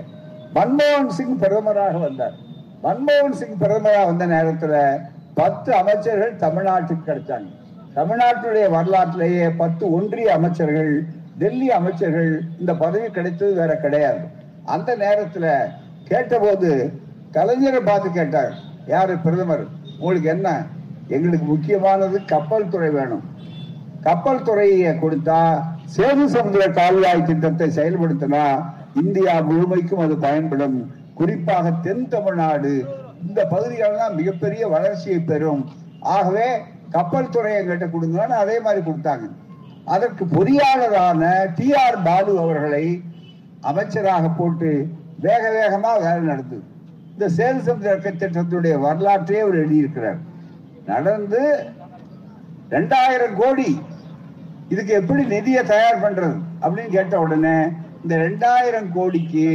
[0.54, 2.34] மன்மோகன் சிங் பிரதமராக வந்தார்.
[2.82, 4.74] மன்மோகன் சிங் பிரதமராக வந்த நேரத்துல
[5.34, 7.50] பத்து அமைச்சர்கள் தமிழ்நாட்டுக்கு கிடைச்சாங்க.
[7.94, 10.92] தமிழ்நாட்டுடைய வரலாற்றிலேயே பத்து ஒன்றிய அமைச்சர்கள்
[11.40, 12.30] டெல்லி அமைச்சர்கள்
[12.60, 14.22] இந்த பதவி கிடைத்தது வேற கிடையாது.
[14.74, 15.46] அந்த நேரத்துல
[16.10, 16.70] கேட்டபோது
[17.32, 18.52] கலைஞரை பார்த்து கேட்டார்.
[18.86, 19.64] யாரு பிரதமர்?
[19.98, 20.48] உங்களுக்கு என்ன?
[21.08, 23.24] எங்களுக்கு முக்கியமானது கப்பல் துறை வேணும்.
[24.06, 25.40] கப்பல் துறையை கொடுத்தா
[25.96, 28.44] சேது சமுதிர கால்வாய் திட்டத்தை செயல்படுத்தினா
[29.02, 30.78] இந்தியா முழுமைக்கும் அது பயன்படும்.
[31.14, 32.72] குறிப்பாக தென் தமிழ்நாடு.
[33.26, 35.62] இந்த பகுதிகளெல்லாம் மிகப்பெரிய வளர்ச்சியை பெறும்.
[36.00, 36.48] ஆகவே
[36.90, 39.26] கப்பல் துறையை எங்கிட்ட கொடுங்கன்னு அதே மாதிரி கொடுத்தாங்க.
[39.90, 41.22] அதற்கு பொறியாளரான
[41.56, 42.84] டி ஆர் பாலு அவர்களை
[43.60, 44.70] அமைச்சராக போட்டு
[45.18, 46.64] வேக வேகமாக வேலை நடந்தது
[47.14, 50.20] இந்த சேது திட்டத்தினுடைய திட்டத்துடைய வரலாற்றையே அவர் எழுதியிருக்கிறார்.
[50.86, 51.42] நடந்து
[52.70, 53.70] ரெண்டாயிரம் கோடி
[54.68, 57.56] இதுக்கு எப்படி நிதியை தயார் பண்றது அப்படின்னு கேட்ட உடனே
[58.02, 59.48] இந்த ரெண்டாயிரம் கோடிக்கு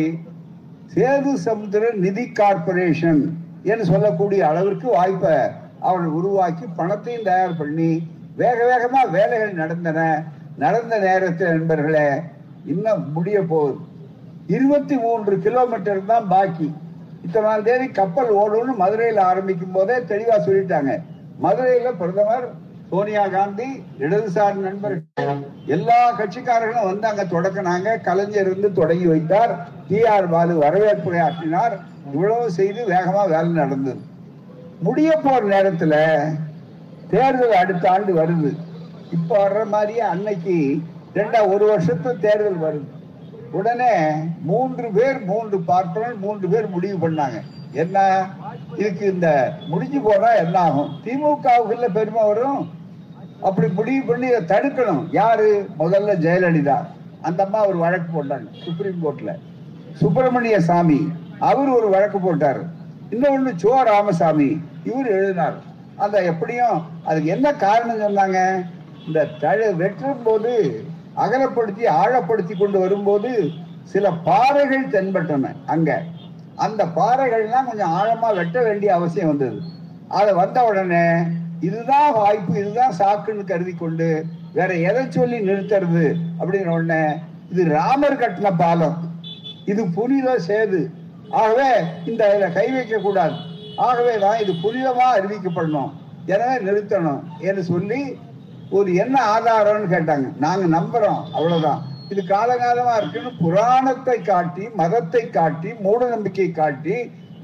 [0.95, 3.21] சேது சமுத்திர நிதி கார்பரேஷன்
[3.63, 5.35] என்று சொல்லக்கூடிய அளவிற்கு வாய்ப்பை
[5.79, 7.91] அவர் உருவாக்கி பணத்தையும் தயார் பண்ணி
[8.39, 9.99] வேக வேகமா வேலைகள் நடந்தன.
[10.63, 12.07] நடந்த நேரத்தில் நண்பர்களே
[12.65, 13.77] இன்னும் முடிய போகுது.
[14.55, 16.67] இருபத்தி மூன்று கிலோமீட்டர் தான் பாக்கி.
[17.25, 20.93] இத்தனாம் தேதி கப்பல் ஓடும்னு மதுரையில் ஆரம்பிக்கும் போதே தெளிவா சொல்லிட்டாங்க.
[21.43, 22.47] மதுரையில பிரதமர்
[22.89, 23.67] சோனியா காந்தி
[23.99, 25.39] இடதுசாரி நண்பர்கள்
[25.75, 28.01] எல்லா கட்சிக்காரர்களும் வந்து அங்க தொடக்கினாங்க.
[28.01, 29.53] கலைஞர் இருந்து தொடங்கி வைத்தார்.
[29.87, 31.75] டி ஆர் பாலு வரவேற்புரை ஆற்றினார்.
[32.13, 34.01] இவ்வளவு செய்து வேகமா வேலை நடந்தது.
[34.79, 35.95] முடிய போற நேரத்துல
[37.15, 38.49] தேர்தல் அடுத்த ஆண்டு வருது.
[39.11, 40.55] இப்ப வர்ற மாதிரியே அன்னைக்கு
[41.13, 42.87] ரெண்டா ஒரு வருஷத்து தேர்தல் வருது.
[43.51, 43.91] உடனே
[44.41, 47.41] மூன்று பேர் மூன்று பார்ப்பனர் மூன்று பேர் முடிவு பண்ணாங்க.
[47.71, 48.27] என்ன?
[48.75, 50.89] இதுக்கு இந்த முடிஞ்சு போனா என்ன ஆகும்?
[51.03, 52.69] திமுகவுக்குள்ள பெருமை வரும்.
[53.41, 55.03] அப்படி முடிவு பண்ணி இதை தடுக்கணும்.
[55.11, 55.69] யாரு?
[55.79, 56.77] முதல்ல ஜெயலலிதா.
[57.21, 59.31] அந்த அம்மா ஒரு வழக்கு போட்டாங்க சுப்ரீம் கோர்ட்ல.
[59.93, 61.11] சுப்பிரமணிய சாமி.
[61.39, 62.63] அவர் ஒரு வழக்கு போட்டார்.
[63.11, 64.49] இன்னொன்னு சோ ராமசாமி.
[64.83, 65.73] இவர் எழுதினார்.
[65.97, 68.65] அந்த எப்படியும் அதுக்கு என்ன காரணம் சொன்னாங்க?
[69.07, 70.53] இந்த தழு வெட்டும் போது
[71.17, 73.51] அகலப்படுத்தி ஆழப்படுத்தி கொண்டு வரும்போது
[73.83, 76.01] சில பாறைகள் தென்பட்டன அங்க.
[76.55, 79.59] அந்த பாறைகள்லாம் கொஞ்சம் ஆழமா வெட்ட வேண்டிய அவசியம் வந்தது.
[80.07, 81.05] அது வந்த உடனே
[81.59, 87.03] இதுதான் வாய்ப்பு இதுதான் சாக்குன்னு கருதி கொண்டு வேற எதை சொல்லி நிறுத்துறது அப்படிங்கிற உடனே
[87.49, 88.97] இது ராமர் கட்டின பாலம்.
[89.65, 90.89] இது புனித சேது.
[91.29, 91.69] ஆகவே
[92.05, 93.35] இந்த இதுல கை வைக்க கூடாது
[93.75, 95.91] ஆகவே தான் இது புனிதமா அறிவிக்கப்படணும்.
[96.25, 98.17] எனவே நிறுத்தணும் என்று சொல்லி
[98.69, 100.27] ஒரு என்ன ஆதாரம்னு கேட்டாங்க.
[100.37, 101.81] நாங்க நம்புறோம் அவ்வளவுதான்.
[102.09, 106.95] இது காலகாலமா இருக்குன்னு புராணத்தை காட்டி மதத்தை காட்டி மூட நம்பிக்கை காட்டி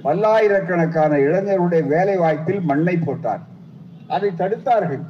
[0.04, 3.42] பல்லாயிரக்கணக்கான இளைஞருடைய வேலை வாய்ப்பில் மண்ணை போட்டார்.
[4.08, 5.04] அதை தடுத்தார்கள்.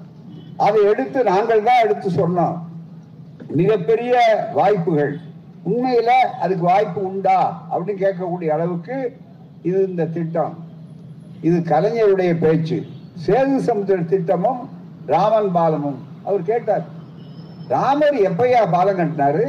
[0.57, 2.57] அதை எடுத்து நாங்கள் தான் எடுத்து சொன்னோம்.
[3.59, 4.13] மிகப்பெரிய
[4.53, 5.19] வாய்ப்புகள்.
[5.65, 6.11] உண்மையில
[6.41, 7.67] அதுக்கு வாய்ப்பு உண்டா?
[7.71, 9.17] அப்படின்னு கேட்கக்கூடிய அளவுக்கு
[9.61, 10.69] இது இந்த திட்டம்.
[11.47, 12.77] இது கலைஞருடைய பேச்சு.
[13.25, 14.61] சேது சமுத்திர திட்டமும்
[15.13, 15.99] ராமன் பாலமும்.
[16.27, 16.85] அவர் கேட்டார்
[17.73, 19.45] ராமர் எப்பயா பாலம் கட்டினாரு?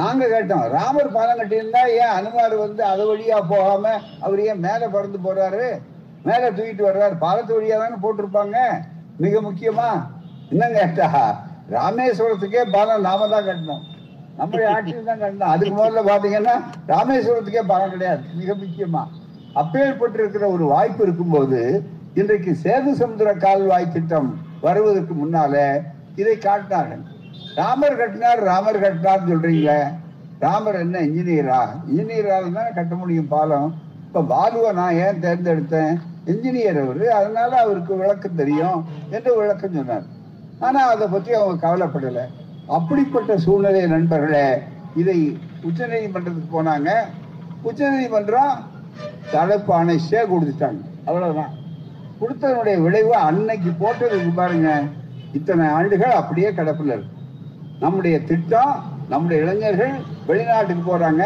[0.00, 3.84] நாங்க கேட்டோம் ராமர் பாலம் கட்டியிருந்தா ஏன் அனுமார் வந்து அது வழியா போகாம
[4.24, 5.66] அவர் ஏன் மேல பறந்து போறாரு?
[6.28, 7.14] மேல தூக்கிட்டு வர்றாரு.
[7.24, 8.58] பாலத்து வழியா தானே போட்டிருப்பாங்க.
[9.24, 9.88] மிக முக்கியமா
[10.52, 11.24] என்னங்க கேட்டா
[11.76, 13.84] ராமேஸ்வரத்துக்கே பாலம் நாம தான் கட்டணும்.
[14.38, 15.52] நம்முடைய ஆட்சியில் தான் கட்டணும்.
[15.54, 16.56] அதுக்கு முதல்ல பாத்தீங்கன்னா
[16.92, 18.24] ராமேஸ்வரத்துக்கே பாலம் கிடையாது.
[18.40, 19.04] மிக முக்கியமா.
[19.60, 21.60] அப்பேற்பட்டிருக்கிற ஒரு வாய்ப்பு இருக்கும்போது
[22.20, 24.28] இன்றைக்கு சேது சமுதிர கால்வாய் திட்டம்
[24.60, 25.54] வருவதற்கு முன்னால
[26.20, 27.04] இதை காட்டினார்கள்.
[27.56, 29.72] ராமர் கட்டினார் ராமர் கட்டினார் சொல்றீங்க
[30.44, 31.60] ராமர் என்ன இன்ஜினியரா?
[31.88, 33.68] இன்ஜினியராக தான் கட்ட முடியும் பாலம்.
[34.06, 35.94] இப்ப பாலுவை நான் ஏன் தேர்ந்தெடுத்தேன்?
[36.32, 38.78] இன்ஜினியர் அவரு அதனால அவருக்கு விளக்கம் தெரியும்
[39.10, 40.06] என்று விளக்கம் சொன்னார்.
[40.60, 42.20] ஆனா அதை பத்தி அவங்க கவலைப்படல.
[42.76, 44.46] அப்படிப்பட்ட சூழ்நிலை நண்பர்களே
[45.00, 45.18] இதை
[45.68, 46.90] உச்சநீதிமன்றத்துக்கு போனாங்க.
[47.62, 48.54] உச்சநீதிமன்றம்
[49.34, 51.52] தலைப்பானை சே கொடுத்துட்டாங்க அவ்வளவுதான்.
[52.20, 54.68] கொடுத்ததனுடைய விளைவு அன்னைக்கு போட்டதுக்கு பாருங்க.
[55.32, 57.12] இத்தனை ஆண்டுகள் அப்படியே கிடப்பில் இருக்கு.
[57.80, 58.74] நம்முடைய திட்டம்
[59.08, 59.94] நம்முடைய இளைஞர்கள்
[60.26, 61.24] வெளிநாட்டுக்கு போறாங்க.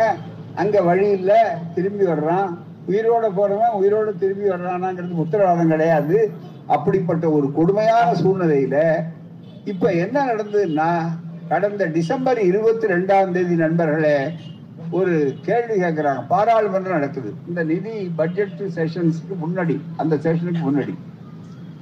[0.54, 1.32] அங்க வழி இல்ல
[1.74, 2.48] திரும்பி வர்றான்.
[2.88, 6.18] உயிரோட போறவன் உயிரோட திரும்பி வர்றானாங்கிறது உத்தரவாதம் கிடையாது.
[6.66, 8.76] அப்படிப்பட்ட ஒரு கொடுமையான சூழ்நிலையில
[9.64, 10.90] இப்ப என்ன நடந்ததுன்னா
[11.48, 14.16] கடந்த டிசம்பர் இருபத்தி ரெண்டாம் தேதி நண்பர்களே
[14.90, 17.34] ஒரு கேள்வி கேட்கிறாங்க பாராளுமன்றம் நடக்குது.
[17.48, 20.94] இந்த நிதி பட்ஜெட் செஷன்ஸ்க்கு முன்னாடி அந்த செஷனுக்கு முன்னாடி.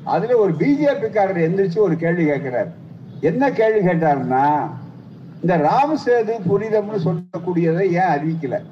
[0.04, 2.72] அதுல ஒரு பிஜேபிக்காரர் எந்திரிச்சு ஒரு கேள்வி கேட்கிறார்
[3.20, 4.70] என்ன கேள்வி கேட்டாருன்னா
[5.40, 8.62] இந்த ராமசேது புனிதம்னு சொல்லக்கூடியதை ஏன் அறிவிக்கல?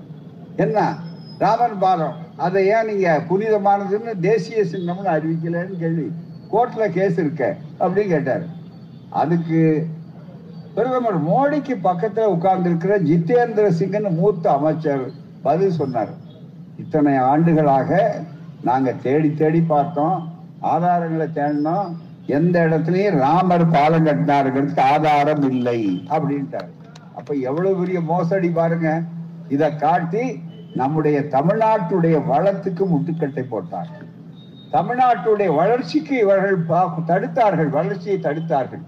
[0.56, 0.96] என்ன?
[1.38, 6.12] ராமன் பாலம் அதை ஏன் நீங்க புனிதமானதுன்னு தேசிய சின்னம்னு அறிவிக்கலன்னு கேள்வி.
[6.52, 8.44] கோர்ட்ல கேஸ் இருக்க அப்படின்னு கேட்டாரு.
[9.10, 9.86] அதுக்கு
[10.74, 15.10] பிரதமர் மோடிக்கு பக்கத்துல உட்கார்ந்து இருக்கிற ஜிதேந்திர சிங்னு மூத்த அமைச்சர்
[15.42, 16.08] பதில் சொன்னார்.
[16.76, 18.20] இத்தனை ஆண்டுகளாக
[18.62, 20.32] நாங்க தேடி தேடி பார்த்தோம்.
[20.62, 21.96] ஆதாரங்களை தேடினோம்.
[22.26, 26.68] எந்த இடத்துலயும் ராமர் பாலம் கட்டினாருங்கிறதுக்கு ஆதாரம் இல்லை அப்படின்ட்டாரு.
[27.14, 29.02] அப்ப எவ்வளவு பெரிய மோசடி பாருங்க.
[29.48, 30.42] இத காட்டி
[30.74, 34.12] நம்முடைய தமிழ்நாட்டுடைய வளத்துக்கு முட்டுக்கட்டை போட்டார்கள்
[34.72, 37.68] தமிழ்நாட்டுடைய வளர்ச்சிக்கு இவர்கள் பா- தடுத்தார்கள்.
[37.68, 38.82] வளர்ச்சியை தடுத்தார்கள்.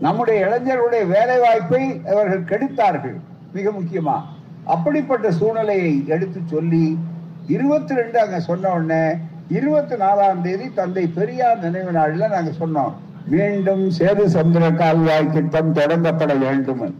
[0.00, 3.18] நம்முடைய இளைஞர்களுடைய வேலை வாய்ப்பை அவர்கள் கெடுத்தார்கள்.
[3.52, 4.16] மிக முக்கியமா.
[4.64, 6.98] அப்படிப்பட்ட சூழ்நிலையை எடுத்து சொல்லி
[7.46, 9.04] இருபத்தி ரெண்டு அங்க சொன்ன உடனே
[9.48, 12.92] இருபத்தி நாலாம் தேதி தந்தை பெரியார் நினைவு நாளில் நாங்க சொன்னோம்.
[13.26, 16.94] மீண்டும் சேது சந்திர கால்வாய் திட்டம் தொடங்கப்பட வேண்டும்.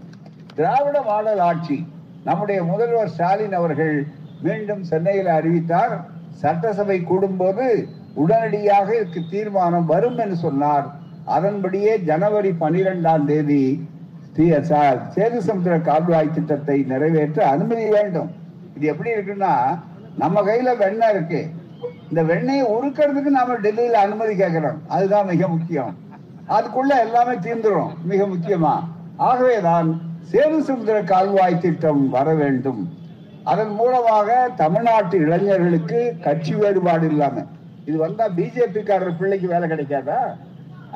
[0.55, 1.87] திராவிட மாடல் ஆட்சி.
[2.25, 4.07] நம்முடைய முதல்வர் ஸ்டாலின் அவர்கள்
[4.43, 5.95] மீண்டும் சென்னையில் அறிவித்தார்.
[6.31, 7.67] சட்டசபை கூடும்போது
[8.15, 10.87] உடனடியாக இதுக்கு தீர்மானம் வரும் என்று சொன்னார்.
[11.27, 13.89] அதன்படியே ஜனவரி பனிரெண்டாம் தேதி
[14.37, 18.31] தி- சேது சமுத்திர கால்வாய் திட்டத்தை நிறைவேற்ற அனுமதி வேண்டும்.
[18.77, 19.79] இது எப்படி இருக்குன்னா
[20.19, 21.47] நம்ம கையில வெண்ணெய் இருக்கு.
[22.09, 24.83] இந்த வெண்ணெயை உருக்கிறதுக்கு நாம டெல்லியில அனுமதி கேட்கிறோம்.
[24.89, 25.97] அதுதான் மிக முக்கியம்.
[26.49, 28.81] அதுக்குள்ள எல்லாமே தீர்ந்துடும் மிக முக்கியமா.
[29.17, 30.01] ஆகவேதான்
[30.33, 32.89] சேது சமுத்திர கால்வாய் திட்டம் வர வேண்டும்.
[33.45, 37.45] அதன் மூலமாக தமிழ்நாட்டு இளைஞர்களுக்கு கட்சி வேறுபாடு இல்லாம.
[37.85, 40.37] இது வந்தா பிஜேபி காரர் பிள்ளைக்கு வேலை கிடைக்காதா?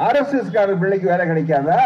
[0.06, 1.80] ஆர்எஸ்எஸ் பிள்ளைக்கு வேலை கிடைக்காதா?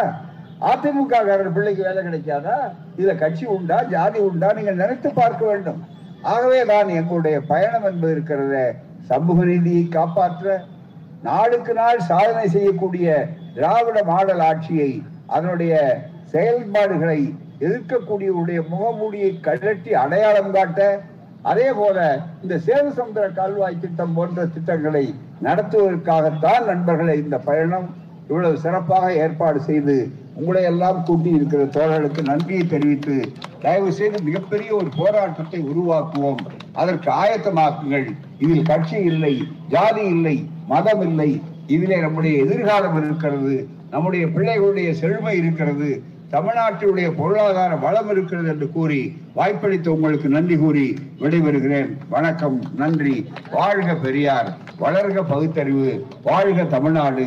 [0.72, 2.56] அதிமுககாரர் பிள்ளைக்கு வேலை கிடைக்காதா?
[2.98, 3.78] இதுல கட்சி உண்டா?
[3.94, 4.48] ஜாதி உண்டா?
[4.58, 5.80] நீங்கள் நினைத்து பார்க்க வேண்டும்.
[6.32, 8.58] ஆகவே தான் எங்களுடைய பயணம் என்பது இருக்கிறத.
[9.10, 10.54] சமூக நீதியை காப்பாற்ற
[11.28, 13.08] நாளுக்கு நாள் சாதனை செய்யக்கூடிய
[13.56, 14.90] திராவிட மாடல் ஆட்சியை
[15.34, 15.74] அதனுடைய
[16.32, 17.20] செயல்பாடுகளை
[17.66, 20.80] எதிர்க்கக்கூடியவருடைய முகமூடியை கழற்றி அடையாளம் காட்ட
[21.50, 21.98] அதே போல
[22.44, 25.04] இந்த சேது சமுத்திர கால்வாய் திட்டம் போன்ற திட்டங்களை
[25.46, 27.88] நடத்துவதற்காகத்தான் நண்பர்களை இந்த பயணம்.
[28.28, 33.16] இவ்வளவு சிறப்பாக ஏற்பாடு செய்து உங்களை எல்லாம் கூட்டி இருக்கிற தோழர்களுக்கு நன்றியை தெரிவித்து
[33.60, 36.40] தயவு செய்து மிகப்பெரிய ஒரு போராட்டத்தை உருவாக்குவோம்.
[36.72, 38.06] அதற்கு ஆயத்தமாக்குங்கள்.
[38.38, 39.34] இதில் கட்சி இல்லை
[39.68, 41.40] ஜாதி இல்லை மதம் இல்லை.
[41.66, 49.02] இதிலே நம்முடைய எதிர்காலம் இருக்கிறது நம்முடைய பிள்ளைகளுடைய செழுமை இருக்கிறது தமிழ்நாட்டினுடைய பொருளாதார வளம் இருக்கிறது என்று கூறி
[49.34, 50.86] வாய்ப்பளித்த உங்களுக்கு நன்றி கூறி
[51.20, 51.92] விடைபெறுகிறேன்.
[52.08, 53.26] வணக்கம் நன்றி.
[53.52, 54.50] வாழ்க பெரியார்
[54.80, 57.26] வளர்க பகுத்தறிவு வாழ்க தமிழ்நாடு.